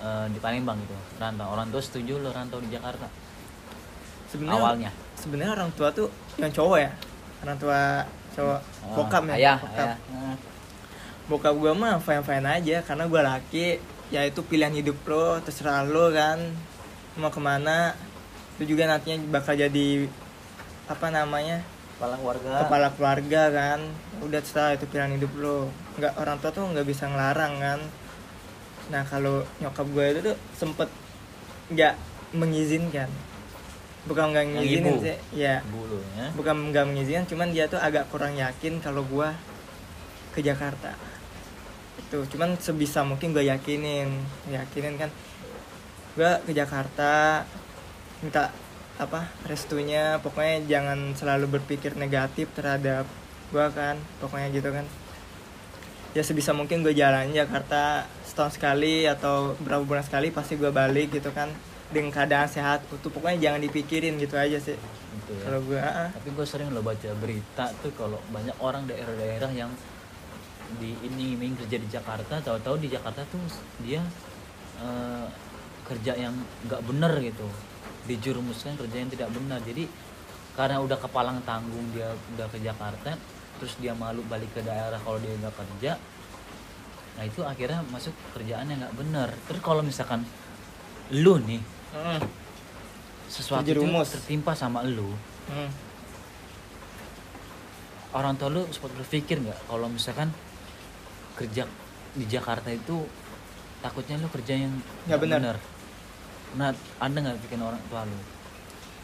Eh, 0.00 0.26
di 0.32 0.40
Palembang 0.40 0.80
gitu 0.80 0.96
rantau 1.20 1.52
orang 1.52 1.68
tua 1.68 1.82
setuju 1.84 2.16
lu 2.24 2.32
rantau 2.32 2.56
di 2.64 2.72
Jakarta? 2.72 3.04
Sebenarnya 4.32 4.56
awalnya. 4.56 4.90
sebenarnya 5.12 5.52
orang 5.52 5.70
tua 5.76 5.92
tuh 5.92 6.08
yang 6.40 6.48
cowok 6.48 6.78
ya? 6.80 6.90
Orang 7.44 7.56
tua 7.60 8.08
cowok. 8.32 8.60
Ah, 8.64 8.96
bokap 8.96 9.22
ya? 9.28 9.34
Ayah 9.36 9.58
bokap. 9.60 9.76
ayah. 9.76 9.96
Ah. 10.16 10.36
bokap 11.28 11.52
gue 11.52 11.72
mah 11.76 12.00
fine 12.00 12.24
fine 12.24 12.48
aja 12.48 12.76
karena 12.80 13.04
gue 13.04 13.20
laki. 13.20 13.66
Ya 14.08 14.24
itu 14.24 14.40
pilihan 14.40 14.72
hidup 14.72 14.96
lo 15.04 15.36
terserah 15.44 15.84
lo 15.84 16.08
kan 16.16 16.48
mau 17.20 17.28
ke 17.28 17.40
mana. 17.44 17.92
Itu 18.56 18.72
juga 18.72 18.88
nantinya 18.88 19.20
bakal 19.28 19.60
jadi 19.60 20.08
apa 20.88 21.12
namanya 21.12 21.60
kepala 22.00 22.16
keluarga. 22.16 22.50
Kepala 22.64 22.88
keluarga 22.96 23.42
kan. 23.52 23.80
Udah 24.24 24.40
terserah 24.40 24.72
itu 24.72 24.88
pilihan 24.88 25.12
hidup 25.20 25.32
lo. 25.36 25.68
Nggak 26.00 26.16
orang 26.16 26.36
tua 26.40 26.48
tuh 26.48 26.64
nggak 26.72 26.86
bisa 26.88 27.04
ngelarang 27.12 27.60
kan. 27.60 27.80
Nah 28.88 29.04
kalau 29.04 29.44
nyokap 29.60 29.84
gue 29.92 30.04
itu 30.16 30.20
tuh 30.32 30.36
sempet 30.56 30.88
nggak 31.68 31.94
mengizinkan. 32.32 33.12
Bukan 34.08 34.32
nggak 34.32 34.44
ngizinin 34.48 34.96
sih 34.96 35.16
ya 35.36 35.60
bulu 35.68 36.00
ya. 36.16 36.32
Bukan 36.32 36.72
nggak 36.72 36.88
mengizinkan 36.88 37.28
cuman 37.28 37.52
dia 37.52 37.68
tuh 37.68 37.76
agak 37.76 38.08
kurang 38.08 38.32
yakin 38.32 38.80
kalau 38.80 39.04
gue 39.04 39.28
ke 40.32 40.40
Jakarta. 40.40 40.96
Itu 42.00 42.24
cuman 42.32 42.56
sebisa 42.56 43.04
mungkin 43.04 43.36
gue 43.36 43.44
yakinin. 43.44 44.08
Yakinin 44.48 44.96
kan 44.96 45.12
gue 46.16 46.32
ke 46.48 46.52
Jakarta 46.56 47.44
minta 48.24 48.48
apa 49.00 49.32
restunya 49.48 50.20
pokoknya 50.20 50.68
jangan 50.68 51.16
selalu 51.16 51.56
berpikir 51.56 51.96
negatif 51.96 52.52
terhadap 52.52 53.08
gue 53.48 53.66
kan 53.72 53.96
pokoknya 54.20 54.52
gitu 54.52 54.68
kan. 54.68 54.84
Ya 56.12 56.26
sebisa 56.26 56.52
mungkin 56.52 56.84
gue 56.84 56.92
jalan 56.92 57.32
Jakarta 57.32 58.04
setahun 58.26 58.60
sekali 58.60 59.08
atau 59.08 59.56
berapa 59.62 59.82
bulan 59.86 60.04
sekali 60.04 60.28
pasti 60.28 60.60
gue 60.60 60.68
balik 60.68 61.16
gitu 61.16 61.32
kan 61.32 61.48
dengan 61.88 62.12
keadaan 62.12 62.46
sehat. 62.46 62.84
Utuh 62.92 63.08
pokoknya 63.08 63.50
jangan 63.50 63.60
dipikirin 63.64 64.20
gitu 64.20 64.36
aja 64.36 64.60
sih 64.60 64.76
gitu 65.10 65.30
ya. 65.34 65.42
kalau 65.46 65.60
gue 65.66 65.80
ah, 65.80 66.08
tapi 66.10 66.28
gue 66.34 66.46
sering 66.46 66.68
lo 66.70 66.82
baca 66.82 67.10
berita 67.18 67.70
tuh 67.82 67.92
kalau 67.94 68.18
banyak 68.30 68.54
orang 68.62 68.86
daerah-daerah 68.86 69.50
yang 69.54 69.70
di 70.78 70.94
ini 71.02 71.34
iming 71.34 71.58
kerja 71.58 71.76
di 71.82 71.88
Jakarta 71.90 72.38
tahu-tahu 72.38 72.78
di 72.78 72.88
Jakarta 72.94 73.26
tuh 73.26 73.42
dia 73.82 74.02
eh, 74.78 75.26
kerja 75.86 76.14
yang 76.14 76.34
nggak 76.70 76.82
bener 76.86 77.12
gitu 77.18 77.46
dijerumuskan 78.08 78.76
kerja 78.78 78.96
yang 78.96 79.10
tidak 79.12 79.28
benar. 79.32 79.60
Jadi 79.64 79.84
karena 80.54 80.76
udah 80.82 80.98
kepalang 80.98 81.38
tanggung 81.46 81.88
dia 81.94 82.10
udah 82.36 82.46
ke 82.50 82.58
Jakarta 82.60 83.14
terus 83.56 83.76
dia 83.80 83.96
malu 83.96 84.24
balik 84.26 84.50
ke 84.52 84.60
daerah 84.64 84.98
kalau 85.00 85.20
dia 85.20 85.32
nggak 85.36 85.56
kerja 85.56 85.92
nah 87.16 87.24
itu 87.28 87.40
akhirnya 87.44 87.84
masuk 87.92 88.16
kerjaan 88.32 88.70
yang 88.70 88.80
nggak 88.80 88.96
benar. 88.96 89.28
Terus 89.44 89.60
kalau 89.60 89.82
misalkan 89.84 90.24
lu 91.10 91.36
nih 91.42 91.60
mm, 91.92 92.20
sesuatu 93.28 93.66
itu 93.66 93.82
tertimpa 93.84 94.54
sama 94.56 94.80
lu 94.86 95.10
mm. 95.50 95.70
orang 98.14 98.38
tua 98.38 98.48
lu 98.48 98.62
sempat 98.70 98.94
berpikir 98.94 99.42
nggak 99.42 99.58
kalau 99.68 99.90
misalkan 99.90 100.30
kerja 101.34 101.66
di 102.14 102.24
Jakarta 102.24 102.72
itu 102.72 103.04
takutnya 103.80 104.16
lu 104.20 104.28
kerja 104.28 104.54
yang 104.56 104.72
Nggak 105.08 105.20
benar. 105.20 105.56
Nah 106.52 106.70
ada 106.98 107.16
nggak 107.16 107.38
bikin 107.44 107.60
orang 107.60 107.82
tua 107.86 108.02
lu 108.02 108.18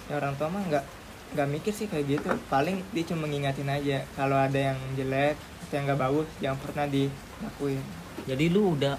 ya 0.06 0.14
orang 0.16 0.34
tua 0.34 0.48
mah 0.48 0.62
nggak 0.64 0.84
nggak 1.26 1.48
mikir 1.50 1.72
sih 1.72 1.86
kayak 1.86 2.06
gitu 2.08 2.30
paling 2.46 2.82
dia 2.90 3.04
cuma 3.04 3.26
ngingatin 3.26 3.66
aja 3.66 4.02
kalau 4.14 4.34
ada 4.34 4.72
yang 4.72 4.78
jelek 4.94 5.34
atau 5.62 5.74
yang 5.74 5.84
nggak 5.84 6.00
bagus 6.00 6.28
jangan 6.38 6.58
pernah 6.60 6.86
dilakuin 6.86 7.80
jadi 8.24 8.44
lu 8.48 8.74
udah 8.74 8.94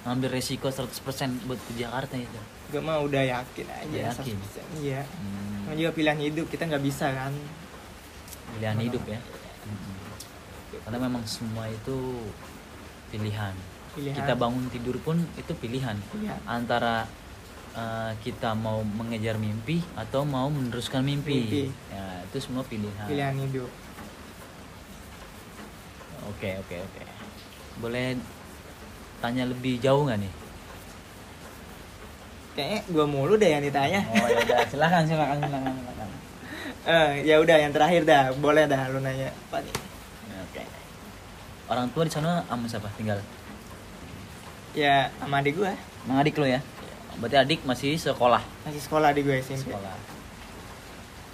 ngambil 0.00 0.28
resiko 0.32 0.68
100% 0.68 0.88
buat 1.44 1.60
ke 1.60 1.72
Jakarta 1.76 2.16
itu 2.16 2.40
gue 2.70 2.80
mah 2.80 3.00
udah 3.00 3.20
yakin 3.20 3.66
aja 3.66 3.98
Yakin? 4.12 4.36
100%. 4.38 4.80
iya 4.80 5.02
hmm. 5.04 5.48
Juga 5.70 5.92
pilihan 5.92 6.18
hidup 6.20 6.46
kita 6.46 6.66
nggak 6.66 6.82
bisa 6.82 7.06
kan 7.08 7.32
pilihan 8.50 8.78
hidup 8.80 9.02
ya 9.06 9.20
Mm-mm. 9.62 9.94
karena 10.82 10.98
memang 11.00 11.22
semua 11.22 11.64
itu 11.66 12.26
pilihan. 13.08 13.54
pilihan 13.92 14.14
kita 14.14 14.32
bangun 14.34 14.66
tidur 14.68 14.96
pun 14.98 15.18
itu 15.32 15.52
pilihan 15.54 15.94
Iya. 16.16 16.34
antara 16.44 17.06
uh, 17.76 18.12
kita 18.22 18.54
mau 18.56 18.82
mengejar 18.82 19.36
mimpi 19.38 19.82
atau 19.94 20.26
mau 20.26 20.48
meneruskan 20.50 21.02
mimpi, 21.04 21.46
Mimpi. 21.46 21.62
ya 21.92 22.04
itu 22.26 22.38
semua 22.42 22.62
pilihan. 22.66 23.06
Pilihan 23.06 23.34
hidup. 23.46 23.70
Oke 26.30 26.56
oke 26.60 26.76
oke. 26.78 27.00
Boleh 27.80 28.16
tanya 29.18 29.46
lebih 29.48 29.78
jauh 29.82 30.06
nggak 30.06 30.20
nih? 30.20 30.32
Kayaknya 32.50 32.80
gue 32.90 33.06
mulu 33.06 33.34
deh 33.38 33.50
yang 33.50 33.62
ditanya. 33.62 34.00
Oh 34.10 34.26
ya 34.26 34.38
udah. 34.42 34.58
Silakan 34.68 35.02
silakan 35.06 35.36
silakan 35.38 35.72
silakan. 35.74 36.08
Eh 36.80 37.10
ya 37.28 37.36
udah 37.38 37.56
yang 37.56 37.72
terakhir 37.72 38.02
dah. 38.04 38.34
Boleh 38.36 38.66
dah 38.66 38.90
lu 38.90 38.98
nanya. 39.00 39.30
Apa 39.50 39.62
nih? 39.62 39.74
Oke. 40.50 40.62
Orang 41.70 41.86
tua 41.94 42.02
di 42.04 42.12
sana 42.12 42.42
sama 42.50 42.66
siapa? 42.66 42.90
Tinggal? 42.98 43.22
Ya 44.70 45.10
sama 45.18 45.42
adik 45.42 45.58
gue 45.58 45.72
Emang 46.06 46.22
adik 46.22 46.38
lo 46.38 46.46
ya 46.46 46.62
berarti 47.18 47.36
adik 47.40 47.60
masih 47.66 47.96
sekolah? 47.98 48.42
Masih 48.62 48.82
sekolah 48.82 49.10
di 49.10 49.26
gue 49.26 49.34
SMP 49.42 49.72
sekolah. 49.72 49.96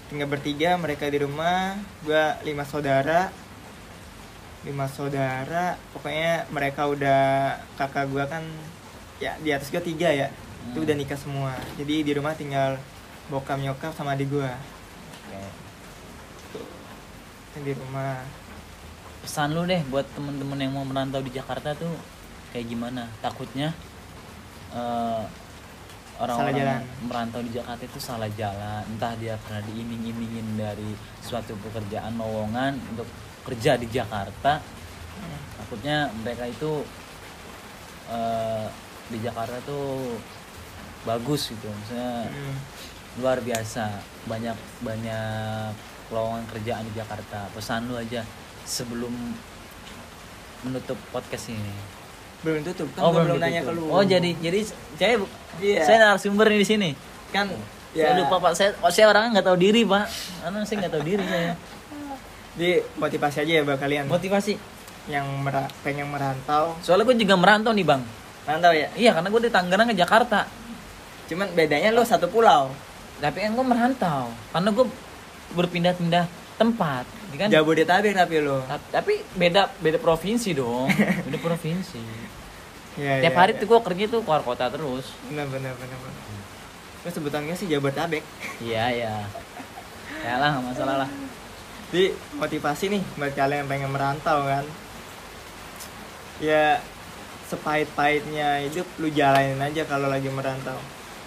Tinggal 0.08 0.28
bertiga 0.30 0.78
mereka 0.78 1.10
di 1.10 1.18
rumah 1.20 1.76
gue 2.06 2.24
lima 2.46 2.64
saudara. 2.64 3.28
Lima 4.64 4.86
saudara 4.88 5.76
pokoknya 5.92 6.48
mereka 6.50 6.88
udah 6.88 7.22
kakak 7.76 8.06
gue 8.08 8.24
kan 8.26 8.42
ya 9.20 9.36
di 9.42 9.50
atas 9.52 9.68
gue 9.68 9.82
tiga 9.82 10.08
ya. 10.08 10.28
Itu 10.72 10.82
Hmm. 10.82 10.86
udah 10.86 10.94
nikah 10.98 11.18
semua. 11.18 11.52
Jadi 11.76 12.02
di 12.02 12.12
rumah 12.14 12.34
tinggal 12.34 12.80
bokap 13.28 13.58
nyokap 13.58 13.92
sama 13.92 14.14
adik 14.14 14.30
gue 14.30 14.50
tuh 17.56 17.62
di 17.64 17.72
rumah. 17.72 18.20
Pesan 19.24 19.56
lu 19.56 19.66
deh 19.66 19.82
buat 19.90 20.06
temen-temen 20.14 20.60
yang 20.60 20.72
mau 20.76 20.86
merantau 20.86 21.18
di 21.18 21.34
Jakarta 21.34 21.74
tuh 21.74 21.90
kayak 22.54 22.66
gimana? 22.70 23.10
Takutnya 23.18 23.74
Salah 24.76 25.45
orang-orang 26.16 26.54
jalan. 26.56 26.82
merantau 27.04 27.40
di 27.44 27.50
Jakarta 27.52 27.82
itu 27.84 27.98
salah 28.00 28.30
jalan. 28.32 28.82
Entah 28.88 29.12
dia 29.20 29.34
pernah 29.40 29.60
diiming-imingin 29.64 30.56
dari 30.56 30.90
suatu 31.20 31.52
pekerjaan 31.60 32.16
lowongan 32.16 32.76
untuk 32.94 33.08
kerja 33.44 33.76
di 33.76 33.86
Jakarta. 33.88 34.60
Takutnya 35.60 36.08
mereka 36.22 36.44
itu 36.46 36.84
eh, 38.06 38.66
di 39.10 39.18
Jakarta 39.18 39.58
tuh 39.66 40.14
bagus 41.02 41.50
gitu. 41.50 41.66
Maksudnya 41.66 42.30
Hmm. 42.30 42.56
luar 43.18 43.38
biasa. 43.42 43.98
Banyak 44.26 44.56
banyak 44.82 45.72
lowongan 46.10 46.44
kerjaan 46.50 46.84
di 46.86 46.92
Jakarta. 46.94 47.50
Pesan 47.50 47.90
lu 47.90 47.98
aja 47.98 48.22
sebelum 48.66 49.12
menutup 50.64 50.98
podcast 51.14 51.50
ini 51.54 51.74
belum 52.46 52.62
tutup 52.62 52.88
kan 52.94 53.00
gua 53.10 53.26
belum 53.26 53.42
nanya 53.42 53.60
ke 53.66 53.72
lu. 53.74 53.90
Oh 53.90 54.06
jadi 54.06 54.30
jadi 54.38 54.60
saya 54.94 55.18
Iya. 55.56 55.82
saya 55.82 55.96
narasumber 56.04 56.46
nih 56.52 56.60
di 56.62 56.68
sini. 56.68 56.90
Kan 57.34 57.50
saya 57.90 58.12
lupa 58.14 58.38
pak. 58.38 58.52
Saya 58.54 58.70
oh, 58.78 58.92
saya 58.92 59.10
orangnya 59.10 59.40
nggak 59.40 59.46
tahu 59.50 59.58
diri 59.58 59.82
pak. 59.82 60.04
Karena 60.44 60.58
saya 60.62 60.76
nggak 60.84 60.92
tahu 60.94 61.04
diri 61.04 61.24
saya. 61.26 61.52
Di 62.56 62.70
motivasi 62.96 63.36
aja 63.42 63.52
ya 63.58 63.62
buat 63.66 63.80
kalian. 63.80 64.04
Motivasi. 64.06 64.54
Yang 65.10 65.26
mera- 65.42 65.72
pengen 65.82 66.06
merantau. 66.12 66.76
Soalnya 66.82 67.06
gue 67.08 67.16
juga 67.24 67.34
merantau 67.34 67.72
nih 67.72 67.86
bang. 67.86 68.02
Merantau 68.46 68.72
ya? 68.74 68.88
Iya 68.94 69.10
karena 69.16 69.28
gue 69.32 69.42
di 69.42 69.50
Tangerang 69.50 69.88
ke 69.90 69.96
Jakarta. 69.96 70.40
Cuman 71.26 71.46
bedanya 71.56 71.90
lu 71.90 72.04
satu 72.04 72.28
pulau. 72.28 72.70
Tapi 73.18 73.38
kan 73.42 73.50
gue 73.56 73.66
merantau. 73.66 74.28
Karena 74.52 74.70
gue 74.70 74.86
berpindah-pindah 75.56 76.24
tempat. 76.60 77.04
ya 77.08 77.15
kan 77.36 77.48
Jabodetabek 77.52 78.12
tapi 78.16 78.34
Ta- 78.66 79.00
tapi 79.00 79.20
beda 79.36 79.68
beda 79.80 79.98
provinsi 80.00 80.56
dong. 80.56 80.88
Beda 81.26 81.38
provinsi. 81.40 82.02
Ya, 82.96 83.20
tiap 83.20 83.36
ya, 83.36 83.40
hari 83.44 83.52
ya. 83.52 83.60
tuh 83.60 83.66
gue 83.68 83.80
kerja 83.84 84.04
tuh 84.08 84.20
keluar 84.24 84.40
kota 84.40 84.72
terus. 84.72 85.12
Bener 85.28 85.44
bener 85.52 85.76
bener 85.76 85.98
Terus 87.04 87.12
sebutannya 87.12 87.52
sih 87.52 87.68
Jabodetabek. 87.68 88.24
Iya 88.64 88.84
iya. 88.90 89.14
Ya 90.24 90.34
lah 90.40 90.56
nggak 90.56 90.64
masalah 90.72 90.96
lah. 91.04 91.10
Jadi 91.92 92.16
motivasi 92.40 92.84
nih 92.90 93.02
buat 93.20 93.32
kalian 93.36 93.64
yang 93.64 93.68
pengen 93.68 93.90
merantau 93.92 94.42
kan. 94.48 94.64
Ya 96.40 96.80
sepahit-pahitnya 97.46 98.66
hidup 98.66 98.88
lu 98.98 99.12
jalanin 99.12 99.60
aja 99.60 99.84
kalau 99.84 100.08
lagi 100.08 100.32
merantau. 100.32 100.80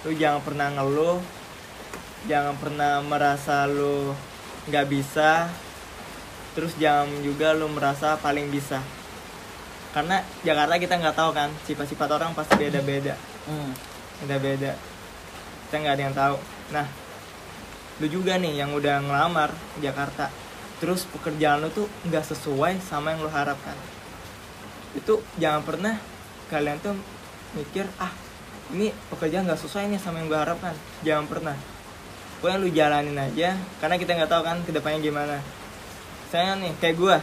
Lu 0.04 0.12
jangan 0.18 0.42
pernah 0.42 0.68
ngeluh 0.74 1.22
Jangan 2.28 2.60
pernah 2.60 3.00
merasa 3.00 3.64
lu 3.64 4.12
nggak 4.68 4.88
bisa 4.92 5.48
Terus 6.58 6.74
jangan 6.82 7.10
juga 7.22 7.54
lu 7.54 7.70
merasa 7.70 8.18
paling 8.18 8.50
bisa. 8.50 8.82
Karena 9.90 10.22
Jakarta 10.46 10.78
kita 10.78 11.02
nggak 11.02 11.18
tahu 11.18 11.34
kan 11.34 11.50
Sifat-sifat 11.66 12.10
orang 12.14 12.34
pasti 12.38 12.58
beda-beda. 12.58 13.18
Hmm. 13.50 13.74
beda-beda. 14.22 14.78
Kita 15.70 15.76
nggak 15.82 15.94
ada 15.96 16.04
yang 16.04 16.16
tahu. 16.18 16.38
Nah 16.74 16.86
lu 18.00 18.08
juga 18.08 18.40
nih 18.40 18.64
yang 18.64 18.72
udah 18.74 19.02
ngelamar 19.06 19.54
Jakarta. 19.80 20.32
Terus 20.80 21.04
pekerjaan 21.12 21.64
lu 21.64 21.70
tuh 21.70 21.88
nggak 22.08 22.26
sesuai 22.26 22.82
sama 22.82 23.14
yang 23.14 23.22
lu 23.26 23.32
harapkan. 23.32 23.76
Itu 24.98 25.22
jangan 25.38 25.62
pernah 25.62 25.96
kalian 26.50 26.82
tuh 26.82 26.98
mikir 27.54 27.86
ah 28.02 28.10
ini 28.74 28.94
pekerjaan 29.14 29.46
nggak 29.46 29.62
sesuai 29.62 29.90
nih 29.90 30.02
sama 30.02 30.22
yang 30.22 30.28
gue 30.30 30.40
harapkan. 30.40 30.74
Jangan 31.06 31.26
pernah. 31.30 31.58
Pokoknya 32.40 32.58
lu 32.62 32.70
jalanin 32.72 33.18
aja 33.20 33.60
karena 33.84 33.96
kita 34.00 34.16
nggak 34.16 34.32
tahu 34.32 34.42
kan 34.48 34.58
ke 34.64 34.72
depannya 34.72 35.04
gimana 35.04 35.59
saya 36.30 36.56
nih 36.58 36.74
kayak 36.78 36.96
gue 36.98 37.18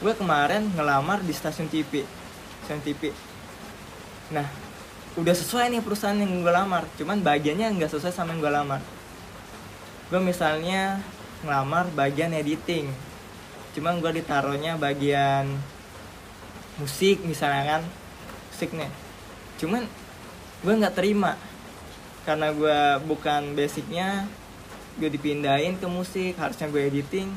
gue 0.00 0.12
kemarin 0.16 0.68
ngelamar 0.76 1.24
di 1.24 1.32
stasiun 1.32 1.68
TV 1.68 2.04
stasiun 2.64 2.84
TV 2.84 3.12
nah 4.30 4.48
udah 5.18 5.34
sesuai 5.34 5.74
nih 5.74 5.82
perusahaan 5.82 6.14
yang 6.14 6.38
gue 6.38 6.54
lamar. 6.54 6.86
Cuman 6.94 7.18
bagiannya 7.18 7.74
nggak 7.74 7.90
sesuai 7.90 8.14
sama 8.14 8.36
yang 8.36 8.46
gue 8.46 8.52
lamar. 8.52 8.80
Gue 10.06 10.20
misalnya 10.22 11.02
ngelamar 11.42 11.90
bagian 11.90 12.30
editing. 12.30 12.86
Cuman 13.74 13.98
gue 13.98 14.22
ditaruhnya 14.22 14.78
bagian 14.78 15.50
musik 16.78 17.20
misalnya 17.26 17.76
kan 17.76 17.82
musik 18.48 18.72
cuman 19.60 19.84
gue 20.62 20.74
nggak 20.78 20.94
terima. 20.94 21.34
Karena 22.22 22.54
gue 22.54 22.80
bukan 23.10 23.58
basicnya 23.58 24.30
gue 25.00 25.10
dipindahin 25.10 25.80
ke 25.80 25.86
musik 25.90 26.38
harusnya 26.38 26.70
gue 26.70 26.86
editing 26.86 27.30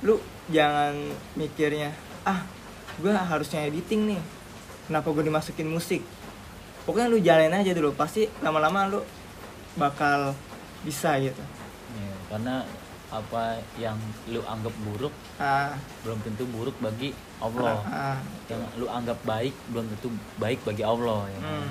lu 0.00 0.16
jangan 0.48 0.96
mikirnya 1.36 1.92
ah 2.24 2.44
gue 3.00 3.12
harusnya 3.12 3.68
editing 3.68 4.16
nih 4.16 4.20
kenapa 4.88 5.12
gue 5.12 5.24
dimasukin 5.28 5.68
musik 5.68 6.00
pokoknya 6.84 7.08
lu 7.12 7.18
jalanin 7.20 7.60
aja 7.60 7.72
dulu 7.76 7.92
pasti 7.94 8.28
lama-lama 8.40 8.88
lu 8.88 9.00
bakal 9.76 10.32
bisa 10.84 11.16
gitu 11.20 11.42
Ya, 11.90 12.14
karena 12.30 12.62
apa 13.10 13.58
yang 13.74 13.98
lu 14.30 14.38
anggap 14.46 14.70
buruk 14.86 15.10
ah, 15.42 15.74
belum 16.06 16.22
tentu 16.22 16.46
buruk 16.46 16.78
bagi 16.78 17.10
Allah 17.42 17.82
ah, 17.82 18.18
yang 18.46 18.62
lu 18.78 18.86
anggap 18.86 19.18
baik 19.26 19.50
belum 19.74 19.90
tentu 19.90 20.14
baik 20.38 20.62
bagi 20.62 20.86
Allah 20.86 21.26
ya? 21.26 21.40
Hmm. 21.42 21.50
Ya. 21.50 21.66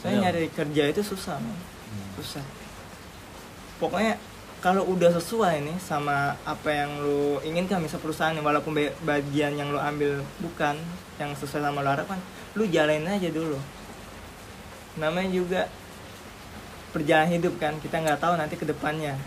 saya 0.00 0.14
nyari 0.24 0.48
kerja 0.48 0.82
itu 0.88 1.04
susah 1.04 1.36
man. 1.36 1.52
Hmm. 1.52 2.08
susah 2.16 2.44
pokoknya 3.76 4.16
kalau 4.64 4.88
udah 4.88 5.12
sesuai 5.20 5.62
nih 5.62 5.76
sama 5.78 6.34
apa 6.42 6.68
yang 6.72 6.90
lu 7.04 7.38
inginkan 7.44 7.78
misal 7.78 8.00
perusahaan 8.00 8.34
walaupun 8.40 8.72
ba- 8.72 8.96
bagian 9.04 9.54
yang 9.54 9.68
lu 9.68 9.78
ambil 9.78 10.24
bukan 10.40 10.80
yang 11.20 11.30
sesuai 11.36 11.62
sama 11.62 11.84
lu 11.84 11.90
harapkan 11.92 12.18
lu 12.56 12.64
jalanin 12.66 13.06
aja 13.06 13.28
dulu. 13.28 13.60
Namanya 14.96 15.30
juga 15.30 15.62
perjalanan 16.90 17.36
hidup 17.36 17.60
kan 17.60 17.76
kita 17.84 18.00
nggak 18.00 18.18
tahu 18.18 18.40
nanti 18.40 18.56
ke 18.56 18.64
depannya 18.64 19.20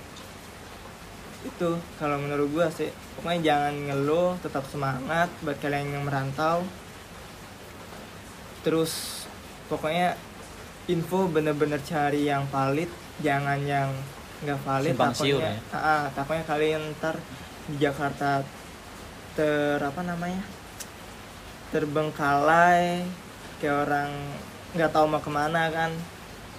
itu 1.39 1.79
kalau 1.95 2.19
menurut 2.19 2.51
gua 2.51 2.67
sih 2.67 2.91
pokoknya 3.15 3.39
jangan 3.53 3.73
ngeluh 3.87 4.35
tetap 4.43 4.67
semangat 4.67 5.31
buat 5.45 5.55
kalian 5.61 5.93
yang 5.93 6.03
merantau. 6.03 6.65
Terus 8.59 9.23
pokoknya 9.71 10.19
info 10.91 11.29
bener-bener 11.31 11.79
cari 11.85 12.27
yang 12.27 12.43
valid 12.49 12.91
jangan 13.23 13.61
yang 13.63 13.93
nggak 14.39 14.59
valid 14.61 14.89
Simpang 14.89 15.13
siur 15.13 15.37
takutnya 15.37 15.51
ya? 15.51 15.61
Ah, 15.69 15.77
ah, 15.77 16.03
takutnya 16.11 16.43
kalian 16.43 16.81
ntar 16.95 17.15
di 17.65 17.75
Jakarta 17.77 18.41
ter 19.33 19.77
apa 19.77 20.01
namanya 20.01 20.41
terbengkalai 21.69 23.03
kayak 23.57 23.75
orang 23.85 24.09
nggak 24.71 24.89
tahu 24.89 25.05
mau 25.05 25.19
ke 25.19 25.29
mana 25.29 25.69
kan 25.69 25.91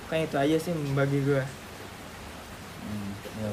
kayak 0.06 0.28
itu 0.28 0.36
aja 0.36 0.56
sih 0.60 0.72
bagi 0.92 1.20
gue 1.20 1.44
Hmm, 2.80 3.10
ya. 3.38 3.50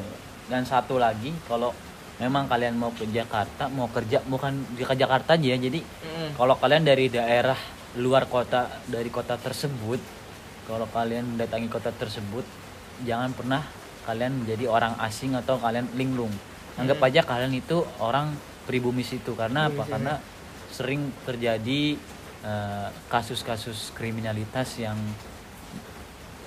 dan 0.47 0.63
satu 0.63 0.97
lagi 0.97 1.29
kalau 1.45 1.69
memang 2.17 2.47
kalian 2.47 2.73
mau 2.73 2.89
ke 2.89 3.05
Jakarta 3.05 3.67
mau 3.67 3.85
kerja 3.85 4.23
bukan 4.23 4.49
di 4.73 4.81
ke 4.81 4.95
Jakarta 4.95 5.35
aja 5.35 5.45
ya 5.45 5.57
jadi 5.57 5.77
Mm. 5.77 6.33
kalau 6.33 6.55
kalian 6.55 6.81
dari 6.81 7.05
daerah 7.07 7.59
luar 7.95 8.25
kota 8.25 8.65
dari 8.83 9.07
kota 9.07 9.35
tersebut 9.35 10.01
kalau 10.65 10.87
kalian 10.87 11.27
mendatangi 11.27 11.67
kota 11.67 11.91
tersebut 11.91 12.41
jangan 12.99 13.29
pernah 13.29 13.61
kalian 14.07 14.41
menjadi 14.41 14.65
orang 14.65 14.95
asing 14.97 15.35
atau 15.35 15.59
kalian 15.59 15.85
linglung 15.93 16.31
anggap 16.73 16.97
Hmm. 16.97 17.07
aja 17.11 17.21
kalian 17.21 17.53
itu 17.53 17.77
orang 17.99 18.31
pribumi 18.63 19.03
situ 19.03 19.35
karena 19.35 19.67
apa 19.67 19.73
Pribumi 19.73 19.83
situ. 19.83 19.93
karena 19.93 20.13
sering 20.71 21.01
terjadi 21.21 21.81
eh, 22.39 22.87
kasus-kasus 23.07 23.91
kriminalitas 23.91 24.77
yang 24.77 24.95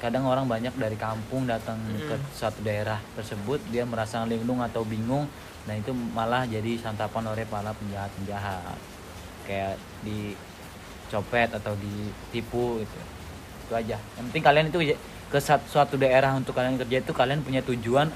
kadang 0.00 0.24
orang 0.24 0.48
banyak 0.48 0.72
dari 0.74 0.96
kampung 0.96 1.44
datang 1.44 1.76
ke 2.00 2.16
Mm. 2.16 2.24
suatu 2.32 2.64
daerah 2.64 2.96
tersebut 3.12 3.60
dia 3.68 3.84
merasa 3.84 4.24
linglung 4.24 4.64
atau 4.64 4.80
bingung 4.80 5.28
dan 5.68 5.76
itu 5.76 5.92
malah 5.92 6.48
jadi 6.48 6.80
santapan 6.80 7.28
oleh 7.28 7.44
para 7.44 7.68
penjahat-penjahat 7.70 8.80
kayak 9.44 9.76
dicopet 10.00 11.52
atau 11.52 11.76
ditipu 11.76 12.80
gitu 12.80 12.98
itu 13.60 13.72
aja 13.76 13.96
yang 14.16 14.24
penting 14.30 14.40
kalian 14.42 14.66
itu 14.72 14.78
ke 15.30 15.38
suatu 15.40 15.94
daerah 15.94 16.34
untuk 16.34 16.52
kalian 16.52 16.74
kerja 16.74 17.00
itu 17.00 17.12
kalian 17.14 17.40
punya 17.40 17.62
tujuan 17.62 18.10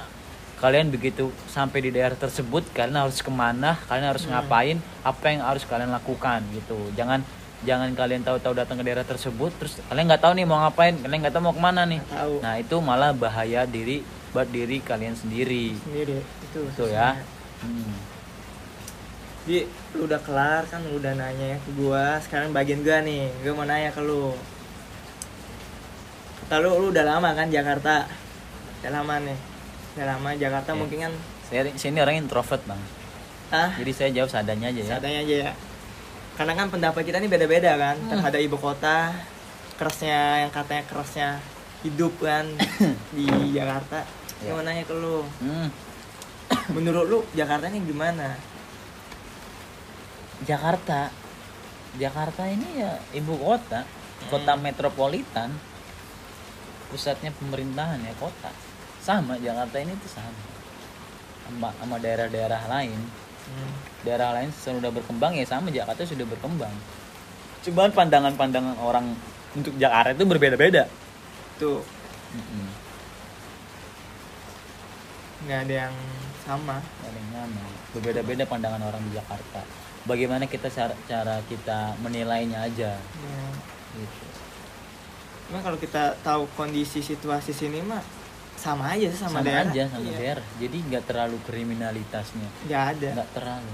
kalian 0.59 0.91
begitu 0.91 1.31
sampai 1.47 1.79
di 1.83 1.91
daerah 1.95 2.19
tersebut 2.19 2.67
kalian 2.75 2.99
harus 3.07 3.23
ke 3.23 3.31
mana 3.31 3.79
kalian 3.87 4.07
harus 4.11 4.25
Hmm. 4.27 4.35
ngapain 4.35 4.77
apa 5.03 5.25
yang 5.31 5.41
harus 5.47 5.63
kalian 5.63 5.95
lakukan 5.95 6.43
gitu 6.51 6.79
jangan 6.99 7.23
jangan 7.65 7.91
kalian 7.97 8.21
tahu-tahu 8.27 8.55
datang 8.59 8.77
ke 8.81 8.85
daerah 8.85 9.07
tersebut 9.07 9.51
terus 9.57 9.79
kalian 9.87 10.11
nggak 10.11 10.23
tahu 10.23 10.33
nih 10.37 10.47
mau 10.47 10.59
ngapain 10.65 10.95
kalian 10.99 11.21
nggak 11.23 11.35
tahu 11.35 11.43
mau 11.49 11.55
ke 11.55 11.63
mana 11.63 11.83
nih 11.87 12.01
tahu 12.03 12.35
nah 12.43 12.55
itu 12.59 12.77
malah 12.83 13.11
bahaya 13.15 13.63
diri 13.65 14.03
buat 14.35 14.51
diri 14.51 14.83
kalian 14.83 15.15
sendiri 15.15 15.79
sendiri 15.79 16.19
itu 16.19 16.59
Betul 16.67 16.91
ya. 16.91 17.15
Hmm. 17.63 17.95
Jadi 19.45 19.69
lu 19.95 20.09
udah 20.09 20.21
kelar 20.25 20.65
kan 20.73 20.81
lu 20.89 20.97
udah 20.97 21.13
nanya 21.21 21.61
ke 21.61 21.71
gua, 21.77 22.17
sekarang 22.25 22.57
bagian 22.57 22.81
gua 22.81 23.05
nih, 23.05 23.29
gua 23.45 23.53
mau 23.53 23.67
nanya 23.69 23.93
ke 23.93 24.01
lu. 24.01 24.33
Kata 26.45 26.61
lu, 26.61 26.93
udah 26.93 27.05
lama 27.05 27.33
kan 27.33 27.49
Jakarta? 27.49 28.05
Udah 28.81 28.91
lama 28.93 29.15
nih. 29.19 29.39
Udah 29.97 30.07
lama 30.11 30.31
Jakarta 30.35 30.71
Oke. 30.71 30.79
mungkin 30.79 30.99
kan 31.03 31.13
saya 31.45 31.61
saya 31.73 31.91
ini 31.91 32.01
orang 32.01 32.17
introvert 32.19 32.59
bang 32.65 32.81
ah 33.53 33.71
jadi 33.77 33.93
saya 33.93 34.11
jawab 34.11 34.27
seadanya 34.29 34.67
aja 34.69 34.81
ya 34.81 34.89
seadanya 34.91 35.21
aja 35.23 35.37
ya. 35.47 35.53
Karena 36.35 36.53
kan 36.53 36.67
pendapat 36.67 37.07
kita 37.07 37.17
ini 37.17 37.29
beda-beda 37.29 37.79
kan 37.79 37.95
Hmm. 37.95 38.11
terhadap 38.11 38.41
ibu 38.43 38.59
kota, 38.59 39.15
kerasnya 39.77 40.43
yang 40.43 40.51
katanya 40.51 40.83
kerasnya 40.85 41.29
hidup 41.81 42.11
kan 42.19 42.49
di 43.17 43.25
Jakarta. 43.53 44.03
Ya. 44.43 44.51
Gua 44.51 44.59
mau 44.59 44.65
nanya 44.67 44.83
ke 44.83 44.95
lu, 44.95 45.23
Hmm. 45.39 45.69
menurut 46.75 47.05
lu 47.07 47.19
Jakarta 47.33 47.71
ini 47.71 47.87
gimana? 47.87 48.35
Jakarta 50.43 51.09
Jakarta 51.95 52.43
ini 52.51 52.83
ya 52.83 52.99
ibu 53.15 53.39
kota 53.39 53.87
kota 54.27 54.53
Hmm. 54.59 54.65
metropolitan 54.65 55.55
pusatnya 56.89 57.31
pemerintahan 57.37 58.01
ya 58.03 58.15
kota. 58.21 58.51
Sama 59.01 59.37
Jakarta 59.41 59.77
ini 59.81 59.93
tuh 60.01 60.11
sama. 60.11 60.43
Sama, 61.45 61.69
sama 61.77 61.97
daerah-daerah 62.01 62.63
lain. 62.69 63.01
Hmm. 63.45 63.77
daerah 64.09 64.33
lain 64.33 64.49
sudah 64.57 64.89
berkembang 64.89 65.37
ya 65.37 65.45
sama 65.45 65.69
Jakarta 65.69 66.01
sudah 66.09 66.25
berkembang. 66.25 66.73
Cuman 67.61 67.93
pandangan-pandangan 67.93 68.81
orang 68.81 69.13
untuk 69.53 69.77
Jakarta 69.77 70.17
itu 70.17 70.25
berbeda-beda. 70.25 70.89
Tuh, 71.61 71.85
Mm-mm. 72.33 72.69
nggak 75.45 75.61
ada 75.69 75.75
yang 75.89 75.95
sama. 76.45 76.81
paling 76.81 77.27
nyaman 77.37 77.69
berbeda-beda 77.93 78.45
pandangan 78.49 78.81
orang 78.81 79.01
di 79.09 79.13
Jakarta. 79.17 79.61
Bagaimana 80.09 80.45
kita 80.49 80.73
cara, 80.73 80.97
cara 81.05 81.41
kita 81.45 82.01
menilainya 82.01 82.65
aja. 82.65 82.97
Ya. 82.97 83.45
gitu 83.95 84.44
Cuma 85.55 85.63
kalau 85.63 85.79
kita 85.79 86.19
tahu 86.19 86.51
kondisi 86.53 86.99
situasi 86.99 87.55
sini 87.55 87.79
mah 87.79 88.03
sama 88.55 88.91
aja 88.91 89.07
sama, 89.09 89.39
sama, 89.39 89.47
daerah. 89.47 89.71
aja 89.71 89.83
sama 89.87 90.03
Iya. 90.03 90.17
daerah 90.17 90.47
jadi 90.57 90.77
nggak 90.83 91.05
terlalu 91.05 91.37
kriminalitasnya 91.47 92.49
Nggak 92.67 92.83
ada. 92.91 93.09
nggak 93.15 93.31
terlalu 93.31 93.73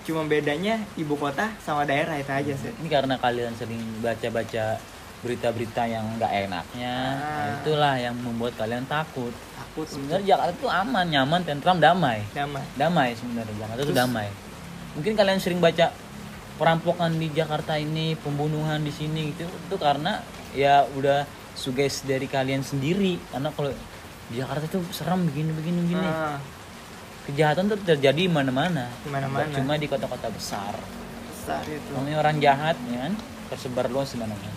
Cuma 0.00 0.22
bedanya 0.24 0.74
ibu 0.94 1.14
kota 1.14 1.50
sama 1.58 1.82
daerah 1.82 2.14
itu 2.14 2.30
aja 2.30 2.54
sih. 2.54 2.70
ini 2.72 2.86
karena 2.86 3.18
kalian 3.18 3.50
sering 3.52 3.82
baca-baca 3.98 4.78
berita-berita 5.18 5.82
yang 5.84 6.06
nggak 6.14 6.32
enaknya 6.46 6.94
Ah. 6.94 7.18
nah 7.18 7.46
itulah 7.56 7.94
yang 7.96 8.14
membuat 8.14 8.54
kalian 8.54 8.86
takut 8.86 9.34
Takut 9.52 9.86
sebenarnya 9.90 10.22
Jakarta 10.28 10.54
itu 10.54 10.68
aman 10.68 11.06
nyaman 11.08 11.40
tentram 11.42 11.76
damai 11.76 12.22
damai. 12.30 12.62
damai 12.74 13.08
sebenarnya 13.12 13.54
Jakarta 13.58 13.82
itu 13.82 13.90
damai 13.92 14.28
mungkin 14.94 15.12
kalian 15.14 15.42
sering 15.42 15.58
baca 15.58 15.90
perampokan 16.54 17.10
di 17.12 17.26
Jakarta 17.30 17.74
ini 17.74 18.14
pembunuhan 18.14 18.78
di 18.80 18.90
sini 18.90 19.30
gitu 19.30 19.46
itu 19.46 19.74
karena 19.76 20.22
ya 20.56 20.86
udah 20.96 21.24
suges 21.58 22.06
dari 22.06 22.30
kalian 22.30 22.62
sendiri. 22.62 23.18
Karena 23.28 23.50
kalau 23.52 23.74
di 24.28 24.34
Jakarta 24.38 24.64
itu 24.64 24.80
serem 24.94 25.26
begini 25.26 25.50
begini 25.52 25.78
begini. 25.88 26.08
Ah, 26.08 26.38
kejahatan 27.26 27.68
tuh 27.68 27.78
terjadi 27.82 28.16
di 28.24 28.30
mana-mana. 28.30 28.88
Mana-mana. 29.10 29.50
Cuma 29.52 29.74
di 29.76 29.90
kota-kota 29.90 30.30
besar. 30.30 30.72
Besar 31.28 31.64
itu. 31.66 31.90
namanya 31.92 32.16
orang 32.22 32.36
jahat 32.38 32.76
ya 32.88 33.08
kan? 33.08 33.12
Tersebar 33.52 33.88
luas 33.88 34.12
di 34.12 34.18
mana-mana. 34.20 34.52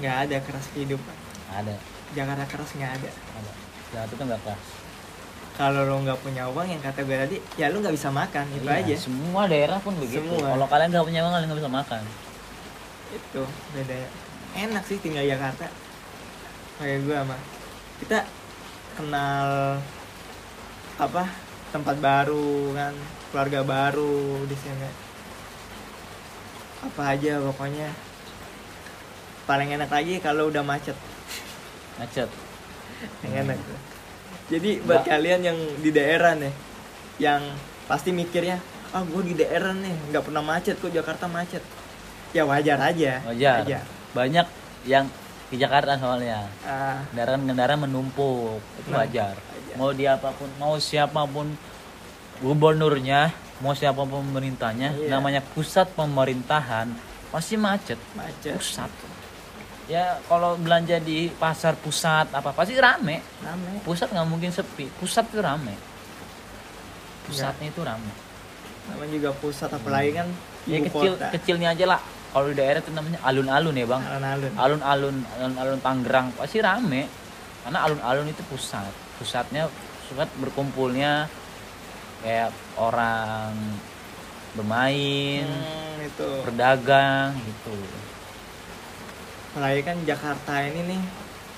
Nggak 0.00 0.16
ada 0.28 0.36
keras 0.40 0.66
kehidupan. 0.72 1.16
ada. 1.50 1.74
Jakarta 2.14 2.44
keras 2.46 2.70
nggak 2.78 2.92
ada. 3.00 3.10
ada. 3.10 3.52
Jahat 3.90 4.08
itu 4.12 4.22
nggak 4.22 4.40
keras. 4.46 4.64
Kalau 5.60 5.84
lo 5.84 6.00
nggak 6.00 6.24
punya 6.24 6.48
uang 6.48 6.72
yang 6.72 6.80
kata 6.80 7.04
gue 7.04 7.16
tadi, 7.20 7.36
ya 7.60 7.68
lo 7.68 7.84
nggak 7.84 7.92
bisa 7.92 8.08
makan. 8.08 8.48
Itu 8.54 8.64
Iya, 8.64 8.80
aja. 8.80 8.94
semua 8.96 9.44
daerah 9.44 9.76
pun 9.82 9.92
begitu. 9.98 10.24
Kalau 10.40 10.64
kalian 10.64 10.88
nggak 10.88 11.04
punya 11.04 11.20
uang 11.20 11.32
kalian 11.36 11.48
nggak 11.52 11.60
bisa 11.60 11.72
makan 11.72 12.02
Itu 13.10 13.42
bedanya. 13.74 14.08
Enak 14.54 14.82
sih 14.86 14.98
tinggal 14.98 15.26
Jakarta. 15.26 15.66
Kayak 16.78 16.98
gue 17.06 17.18
mah. 17.26 17.40
Kita 18.00 18.18
kenal 18.96 19.78
apa 21.00 21.24
tempat 21.72 21.96
baru 21.96 22.76
kan 22.76 22.92
keluarga 23.30 23.60
baru 23.64 24.44
di 24.44 24.56
sini 24.58 24.90
apa 26.80 27.02
aja 27.16 27.40
pokoknya 27.40 27.88
paling 29.46 29.70
enak 29.78 29.88
lagi 29.88 30.20
kalau 30.20 30.52
udah 30.52 30.60
macet 30.60 30.96
macet 31.96 32.28
yang 33.24 33.48
enak 33.48 33.56
tuh. 33.56 33.80
jadi 34.52 34.70
buat 34.84 35.04
Mbak. 35.04 35.08
kalian 35.08 35.40
yang 35.46 35.58
di 35.80 35.90
daerah 35.94 36.36
nih 36.36 36.52
yang 37.16 37.40
pasti 37.88 38.10
mikirnya 38.12 38.60
ah 38.90 39.06
gue 39.06 39.22
di 39.22 39.34
daerah 39.38 39.72
nih 39.72 40.12
nggak 40.12 40.24
pernah 40.26 40.42
macet 40.42 40.76
kok 40.76 40.90
Jakarta 40.90 41.30
macet 41.30 41.62
ya 42.30 42.42
wajar 42.44 42.78
aja. 42.78 43.12
Wajar. 43.26 43.82
Banyak 44.10 44.46
yang 44.84 45.06
di 45.50 45.56
Jakarta 45.58 45.98
soalnya. 45.98 46.46
Ah, 46.62 47.02
kendaraan-kendaraan 47.10 47.84
menumpuk. 47.84 48.62
Itu 48.78 48.90
wajar. 48.90 49.34
wajar. 49.34 49.74
mau 49.78 49.94
diapapun 49.94 50.50
mau 50.58 50.74
siapa 50.76 51.22
pun 51.24 51.54
gubernurnya 52.42 53.30
mau 53.60 53.70
siapa 53.70 54.02
pun 54.02 54.24
pemerintahnya 54.26 54.98
Iya. 54.98 55.14
namanya 55.14 55.38
pusat 55.44 55.86
pemerintahan 55.94 56.90
pasti 57.30 57.54
macet. 57.54 57.94
Macet. 58.14 58.58
Pusat. 58.58 58.90
Ya 59.86 60.18
kalau 60.26 60.58
belanja 60.58 60.98
di 60.98 61.30
pasar 61.30 61.74
pusat 61.76 62.30
apa 62.30 62.50
pasti 62.50 62.74
rame. 62.74 63.22
Rame. 63.42 63.78
Pusat 63.82 64.10
nggak 64.10 64.26
mungkin 64.26 64.50
sepi. 64.50 64.90
Pusat 64.98 65.30
itu 65.30 65.38
rame. 65.38 65.74
Pusatnya 67.26 67.66
itu 67.70 67.82
rame. 67.86 68.10
Namanya 68.90 69.10
juga 69.12 69.30
pusat 69.38 69.70
apalagi 69.70 70.10
kan 70.18 70.26
ya 70.66 70.78
kecil 70.82 71.12
kota. 71.14 71.26
kecilnya 71.30 71.68
aja 71.72 71.84
lah 71.86 72.00
kalau 72.30 72.46
di 72.46 72.54
daerah 72.54 72.78
itu 72.78 72.92
namanya 72.94 73.18
alun-alun 73.26 73.74
ya 73.74 73.86
bang. 73.90 74.02
Alun-alun. 74.06 74.52
Alun-alun 74.54 75.16
alun-alun 75.38 75.80
Tangerang. 75.82 76.26
Pasti 76.38 76.58
rame. 76.62 77.10
Karena 77.66 77.78
alun-alun 77.84 78.26
itu 78.30 78.42
pusat. 78.46 78.90
Pusatnya 79.18 79.66
pusat 80.06 80.30
berkumpulnya 80.38 81.26
kayak 82.22 82.54
orang 82.78 83.52
bermain 84.54 85.46
Hmm, 85.46 86.06
itu. 86.06 86.28
berdagang 86.46 87.34
gitu. 87.42 87.76
Apalagi 89.50 89.80
kan 89.82 89.96
Jakarta 90.06 90.54
ini 90.62 90.80
nih 90.94 91.02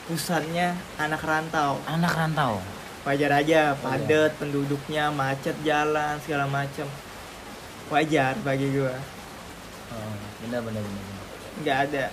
pusatnya 0.09 0.77
anak 0.97 1.21
rantau. 1.25 1.81
Anak 1.89 2.13
rantau. 2.17 2.61
Wajar 3.03 3.43
aja 3.43 3.75
iya. 3.75 3.83
padat 3.83 4.39
penduduknya 4.39 5.11
macet 5.11 5.59
jalan 5.67 6.17
segala 6.23 6.47
macem. 6.47 6.87
Wajar 7.91 8.39
bagi 8.47 8.71
gua. 8.73 8.95
Oh, 9.93 10.17
benar 10.47 10.61
benar 10.67 10.83
benar 10.83 11.23
nggak 11.61 11.79
ada. 11.89 12.05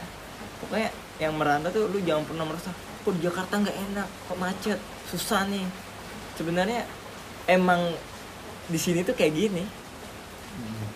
Pokoknya 0.59 0.89
yang 1.19 1.33
merantau 1.39 1.71
tuh 1.71 1.83
lu 1.87 1.99
jangan 2.03 2.27
pernah 2.27 2.45
merasa 2.47 2.71
kok 2.75 3.13
di 3.15 3.21
Jakarta 3.23 3.53
nggak 3.63 3.77
enak? 3.91 4.07
Kok 4.27 4.39
macet? 4.39 4.79
Susah 5.07 5.47
nih. 5.47 5.63
Sebenarnya 6.35 6.83
emang 7.47 7.95
di 8.67 8.79
sini 8.79 9.07
tuh 9.07 9.15
kayak 9.15 9.33
gini. 9.35 9.63
Hmm. 10.59 10.87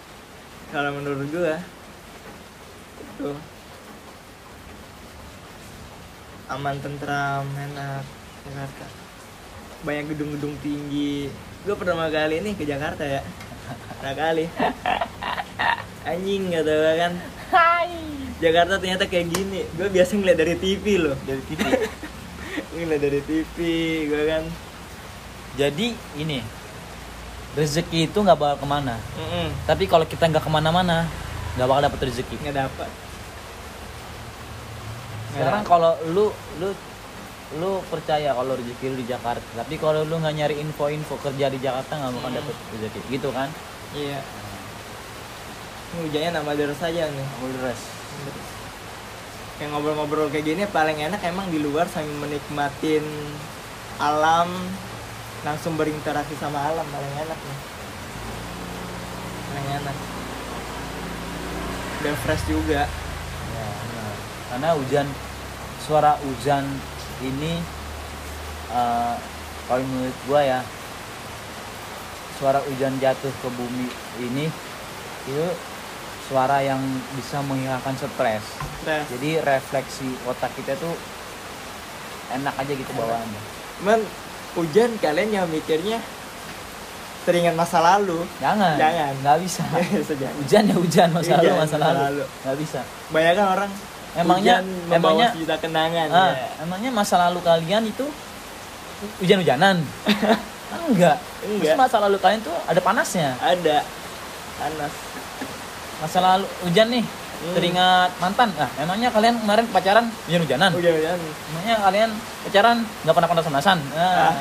kalau 0.74 0.92
menurut 0.92 1.24
gua 1.30 1.56
itu 3.00 3.30
aman 6.52 6.76
tentram 6.84 7.48
enak 7.48 8.04
Jakarta. 8.44 8.86
Banyak 9.88 10.06
gedung-gedung 10.12 10.56
tinggi. 10.60 11.32
Gue 11.64 11.76
pertama 11.80 12.12
kali 12.12 12.44
nih 12.44 12.54
ke 12.60 12.68
Jakarta 12.68 13.08
ya. 13.08 13.22
Pertama 13.88 14.16
kali 14.20 14.46
anjing 16.04 16.52
gak 16.52 16.64
tau 16.64 16.82
kan. 16.96 17.14
Jakarta 18.40 18.74
ternyata 18.76 19.06
kayak 19.08 19.28
gini. 19.30 19.64
Gue 19.74 19.88
biasa 19.88 20.16
ngeliat 20.16 20.36
dari 20.36 20.56
TV 20.60 20.86
loh. 21.00 21.16
Dari 21.24 21.42
TV 21.48 21.62
ngeliat 22.76 23.02
dari 23.02 23.22
TV 23.24 23.56
gue 24.10 24.24
kan. 24.28 24.44
Jadi 25.54 25.94
ini 26.18 26.42
rezeki 27.54 28.10
itu 28.10 28.18
nggak 28.18 28.36
bakal 28.36 28.58
ke 28.58 28.68
mana. 28.68 28.98
Mm-mm, 29.16 29.48
tapi 29.64 29.86
kalau 29.86 30.04
kita 30.04 30.26
nggak 30.26 30.42
ke 30.42 30.50
mana-mana 30.50 31.06
nggak 31.56 31.68
bakal 31.70 31.82
dapet 31.86 32.00
rezeki. 32.10 32.36
Nggak 32.42 32.58
dapat 32.68 32.90
sekarang 35.34 35.66
kalau 35.66 35.98
lu 36.14 36.30
lu 36.62 36.70
lu 37.58 37.82
percaya 37.90 38.34
kalau 38.34 38.54
rezeki 38.54 38.86
lu 38.90 38.96
di 39.02 39.08
Jakarta. 39.08 39.46
Tapi 39.58 39.78
kalau 39.78 40.02
lu 40.02 40.18
nggak 40.18 40.34
nyari 40.34 40.56
info-info 40.60 41.18
kerja 41.22 41.50
di 41.50 41.58
Jakarta 41.58 41.98
nggak 41.98 42.12
bakal 42.18 42.30
Hmm. 42.30 42.38
dapet 42.42 42.56
rezeki. 42.74 43.00
Gitu 43.10 43.30
kan? 43.34 43.50
Iya. 43.94 44.20
ini 44.22 44.43
hujannya 46.02 46.32
nama 46.42 46.58
deras 46.58 46.80
saja 46.82 47.06
nih. 47.06 47.28
Ulres 47.46 48.04
kayak 49.64 49.70
ngobrol-ngobrol 49.70 50.28
kayak 50.34 50.44
gini 50.50 50.64
paling 50.66 50.98
enak 50.98 51.22
emang 51.24 51.46
di 51.54 51.62
luar 51.62 51.86
sambil 51.86 52.26
menikmatin 52.26 53.06
alam 54.02 54.50
langsung 55.46 55.78
berinteraksi 55.78 56.34
sama 56.42 56.58
alam 56.58 56.84
paling 56.90 57.14
enak 57.22 57.40
nih. 57.40 57.60
Paling 59.48 59.68
enak. 59.84 59.96
Udah 62.02 62.16
fresh 62.26 62.44
juga. 62.50 62.84
Ya, 63.54 63.68
benar. 63.70 64.16
karena 64.50 64.70
hujan 64.76 65.08
suara 65.86 66.12
hujan 66.26 66.66
ini 67.22 67.62
eh, 68.74 69.16
kalau 69.70 69.84
menurut 69.86 70.18
gua 70.26 70.42
ya 70.42 70.60
suara 72.36 72.60
hujan 72.66 72.98
jatuh 72.98 73.32
ke 73.32 73.48
bumi 73.54 73.88
ini 74.20 74.52
itu 75.24 75.48
suara 76.24 76.60
yang 76.60 76.80
bisa 77.14 77.40
menghilangkan 77.42 77.94
stres. 77.94 78.44
Fresh 78.82 79.08
jadi 79.10 79.30
refleksi 79.40 80.08
otak 80.24 80.52
kita 80.54 80.74
tuh 80.76 80.96
enak 82.32 82.56
aja 82.56 82.72
gitu 82.72 82.92
bawaannya. 82.94 83.42
Cuman 83.78 84.00
hujan 84.56 84.96
kalian 84.98 85.30
yang 85.34 85.46
mikirnya 85.48 86.00
teringat 87.24 87.54
masa 87.54 87.80
lalu. 87.80 88.24
Jangan. 88.38 88.76
Jangan. 88.76 89.12
nggak 89.20 89.38
bisa. 89.40 89.64
Sejak- 90.10 90.36
hujan 90.36 90.64
ya 90.66 90.76
hujan 90.76 91.08
masa 91.10 91.24
Hujan, 91.30 91.38
lalu 91.40 91.52
masa 91.56 91.76
lalu. 91.78 91.98
lalu. 92.00 92.24
nggak 92.44 92.58
bisa. 92.60 92.80
Banyak 93.10 93.34
kan 93.34 93.48
orang 93.50 93.70
Emangnya- 94.14 94.60
hujan 94.62 94.94
emangnya- 94.94 95.32
sejuta 95.34 95.56
kenangan 95.58 96.08
ah, 96.08 96.32
ya. 96.32 96.48
emangnya 96.62 96.92
masa 96.94 97.16
lalu 97.20 97.40
kalian 97.42 97.84
itu 97.84 98.06
hujan-hujanan? 99.20 99.82
Enggak. 100.90 101.18
Enggak. 101.44 101.76
Masa 101.76 101.98
lalu 102.00 102.18
kalian 102.18 102.42
tuh 102.42 102.56
ada 102.64 102.80
panasnya? 102.80 103.36
Ada. 103.40 103.84
Panas 104.54 104.94
masa 106.04 106.20
lalu 106.20 106.46
hujan 106.62 106.92
nih 106.92 107.06
Hmm. 107.34 107.52
teringat 107.52 108.08
mantan 108.20 108.56
ah 108.56 108.72
emangnya 108.78 109.12
kalian 109.12 109.36
kemarin 109.36 109.68
pacaran 109.68 110.08
hujan-hujanan 110.24 110.72
hujan-hujan 110.72 111.20
emangnya 111.52 111.76
kalian 111.78 112.10
pacaran 112.42 112.78
nggak 113.04 113.12
pernah 113.14 113.30
panas-panasan 113.30 113.78
Ah. 113.92 114.32
ah. 114.32 114.34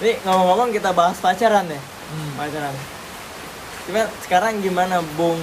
Nih 0.00 0.16
ngomong-ngomong 0.24 0.72
kita 0.72 0.88
bahas 0.90 1.16
pacaran 1.16 1.68
nih 1.68 1.76
Hmm. 1.76 2.32
pacaran 2.36 2.72
Cuman 3.84 4.06
sekarang 4.20 4.52
gimana 4.58 5.04
Bung 5.14 5.36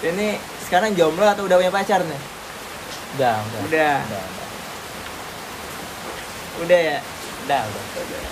ini 0.00 0.34
sekarang 0.62 0.92
jomblo 0.92 1.22
atau 1.24 1.46
udah 1.46 1.56
punya 1.56 1.70
pacar 1.70 2.02
nih 2.02 2.20
udah 3.14 3.38
udah 3.38 3.60
Udah. 3.62 3.96
udah 4.02 4.24
udah, 4.26 4.46
udah 6.58 6.80
ya 6.80 6.98
udah, 7.44 7.62
udah. 7.62 8.22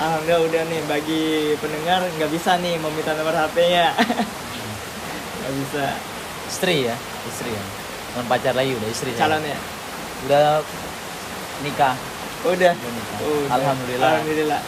Alhamdulillah 0.00 0.42
udah 0.46 0.62
nih 0.64 0.80
bagi 0.86 1.24
pendengar 1.58 2.00
nggak 2.08 2.30
bisa 2.30 2.56
nih 2.56 2.78
meminta 2.78 3.12
nomor 3.12 3.34
HP-nya 3.34 3.90
nggak 5.40 5.52
bisa. 5.64 5.84
Istri 6.50 6.74
ya? 6.86 6.96
Istri 7.30 7.50
ya. 7.54 7.64
Bukan 8.10 8.24
pacar 8.26 8.54
lagi 8.58 8.74
udah 8.74 8.88
istri 8.90 9.10
saya. 9.14 9.20
calonnya? 9.26 9.58
Udah 10.26 10.60
nikah. 11.62 11.96
Udah, 12.44 12.72
Udah 12.72 12.92
nikah. 12.92 13.18
Udah. 13.22 13.54
Alhamdulillah. 13.54 14.10
Alhamdulillah. 14.10 14.60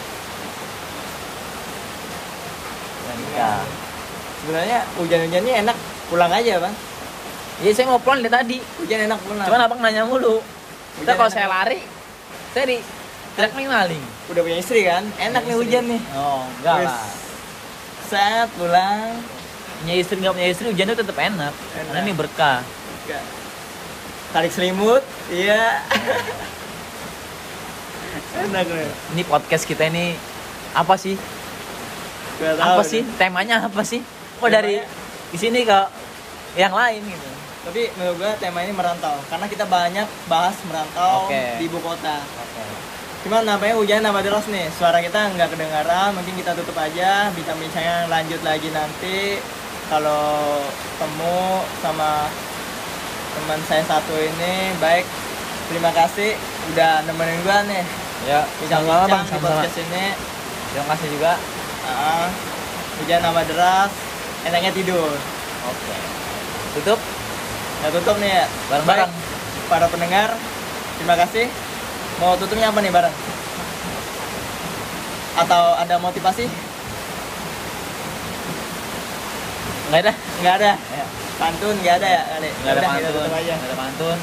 Udah 3.03 3.15
nikah. 3.19 3.61
Sebenarnya 4.43 4.79
hujan-hujannya 4.99 5.53
enak 5.63 5.77
pulang 6.11 6.31
aja 6.31 6.53
bang. 6.59 6.75
Iya 7.63 7.71
saya 7.71 7.85
mau 7.87 8.01
pulang 8.01 8.19
dari 8.19 8.33
tadi. 8.33 8.57
Hujan 8.81 8.99
enak 9.07 9.19
pulang. 9.23 9.47
Cuman 9.47 9.61
abang 9.63 9.79
nanya 9.79 10.03
mulu. 10.03 10.43
Kita 10.99 11.15
kalau 11.17 11.31
saya 11.31 11.47
lari 11.49 11.79
saya 12.53 12.69
di 12.69 12.77
tidak 13.33 13.49
maling. 13.65 14.03
Udah 14.29 14.41
punya 14.45 14.57
istri 14.61 14.85
kan? 14.85 15.01
Enak 15.17 15.41
nih 15.47 15.55
Istri. 15.57 15.63
hujan 15.65 15.83
nih. 15.89 16.01
Oh 16.13 16.45
enggak 16.61 16.75
lah. 16.85 17.07
Saat 18.13 18.49
pulang 18.61 19.09
punya 19.83 19.95
istri 19.99 20.15
nggak 20.17 20.33
punya 20.33 20.47
istri 20.47 20.65
hujan 20.71 20.87
itu 20.87 20.97
tetap 20.97 21.17
enak, 21.19 21.53
karena 21.75 21.91
Enak. 21.91 22.05
ini 22.07 22.13
berkah. 22.15 22.59
Tarik 24.31 24.49
selimut. 24.49 25.03
Iya. 25.29 25.83
Enak 28.33 28.65
nih 28.65 28.89
ini 29.13 29.23
podcast 29.25 29.65
kita 29.65 29.85
ini 29.89 30.17
apa 30.73 30.97
sih? 30.97 31.13
Gak 32.41 32.57
tahu 32.57 32.65
apa 32.65 32.81
nih. 32.81 32.89
sih? 32.89 33.01
Temanya 33.17 33.55
apa 33.65 33.81
sih? 33.85 34.01
Kok 34.41 34.49
dari 34.49 34.81
Temanya- 34.81 35.29
di 35.29 35.37
sini 35.37 35.59
ke 35.61 35.79
yang 36.57 36.73
lain 36.73 37.01
gitu? 37.05 37.29
Tapi 37.63 37.81
menurut 37.95 38.17
gue 38.19 38.31
tema 38.41 38.59
ini 38.61 38.73
merantau. 38.73 39.15
Karena 39.29 39.45
kita 39.47 39.65
banyak 39.65 40.07
bahas 40.27 40.57
merantau 40.65 41.29
Oke. 41.29 41.61
di 41.61 41.65
ibu 41.69 41.79
kota. 41.79 42.19
Oke. 42.19 42.63
Cuman 43.23 43.47
namanya 43.47 43.77
hujan 43.79 44.01
nama 44.03 44.19
deras 44.19 44.49
nih. 44.49 44.67
Suara 44.75 44.99
kita 44.99 45.31
nggak 45.31 45.53
kedengaran 45.53 46.11
mungkin 46.11 46.33
kita 46.35 46.51
tutup 46.53 46.75
aja. 46.75 47.29
Bincang-bincangnya 47.31 48.09
lanjut 48.11 48.41
lagi 48.43 48.69
nanti 48.73 49.39
kalau 49.87 50.63
temu 50.99 51.63
sama 51.83 52.29
teman 53.33 53.59
saya 53.67 53.83
satu 53.83 54.13
ini 54.15 54.75
baik. 54.77 55.05
Terima 55.71 55.89
kasih 55.95 56.37
udah 56.75 57.07
nemenin 57.07 57.39
gua 57.43 57.65
nih. 57.65 57.83
Ya 58.23 58.47
sama-sama 58.69 59.07
bang. 59.09 59.25
sama-sama 59.27 59.63
podcast 59.63 59.77
ini. 59.83 60.05
Terima 60.71 60.85
kasih 60.95 61.07
juga. 61.11 61.33
Ah, 61.83 62.27
hujan 62.99 63.19
nama 63.19 63.41
deras 63.43 63.91
enaknya 64.47 64.71
tidur. 64.71 65.11
Oke. 65.67 65.95
Tutup? 66.79 66.99
Ya 67.83 67.87
tutup 67.91 68.15
nih 68.19 68.31
ya. 68.43 68.45
Bareng-bareng. 68.71 69.11
Baik, 69.11 69.67
para 69.67 69.87
pendengar 69.91 70.29
terima 70.99 71.15
kasih. 71.19 71.47
Mau 72.21 72.37
tutupnya 72.37 72.71
apa 72.71 72.79
nih 72.79 72.91
bareng? 72.93 73.15
Atau 75.33 75.63
ada 75.75 75.95
motivasi 75.97 76.45
nggak 79.93 80.09
ada 80.09 80.13
nggak 80.41 80.55
ada. 80.57 80.71
Ya. 80.73 81.05
pantun 81.37 81.75
nggak 81.85 81.95
ada 82.01 82.07
ya 82.09 82.23
kali. 82.33 82.49
Nggak 82.49 82.73
ada 82.73 82.81
Udah, 82.81 82.89
pantun 82.89 83.11
tutup 83.13 83.33
aja. 83.37 83.53
nggak 83.53 83.69
ada 83.69 83.77
pantun. 83.77 84.17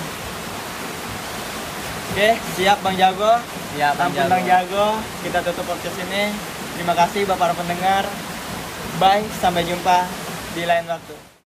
Oke 2.10 2.30
siap 2.58 2.78
bang 2.82 2.96
jago. 2.98 3.32
Ya 3.78 3.88
bang 3.94 4.10
Ampun 4.10 4.26
bang 4.26 4.44
jago. 4.50 4.86
Kita 5.22 5.38
tutup 5.46 5.64
podcast 5.70 5.96
ini. 6.10 6.34
Terima 6.74 6.94
kasih 6.98 7.22
bapak 7.22 7.38
para 7.38 7.54
pendengar. 7.54 8.04
Bye 8.98 9.22
sampai 9.38 9.62
jumpa 9.62 10.10
di 10.58 10.66
lain 10.66 10.90
waktu 10.90 11.29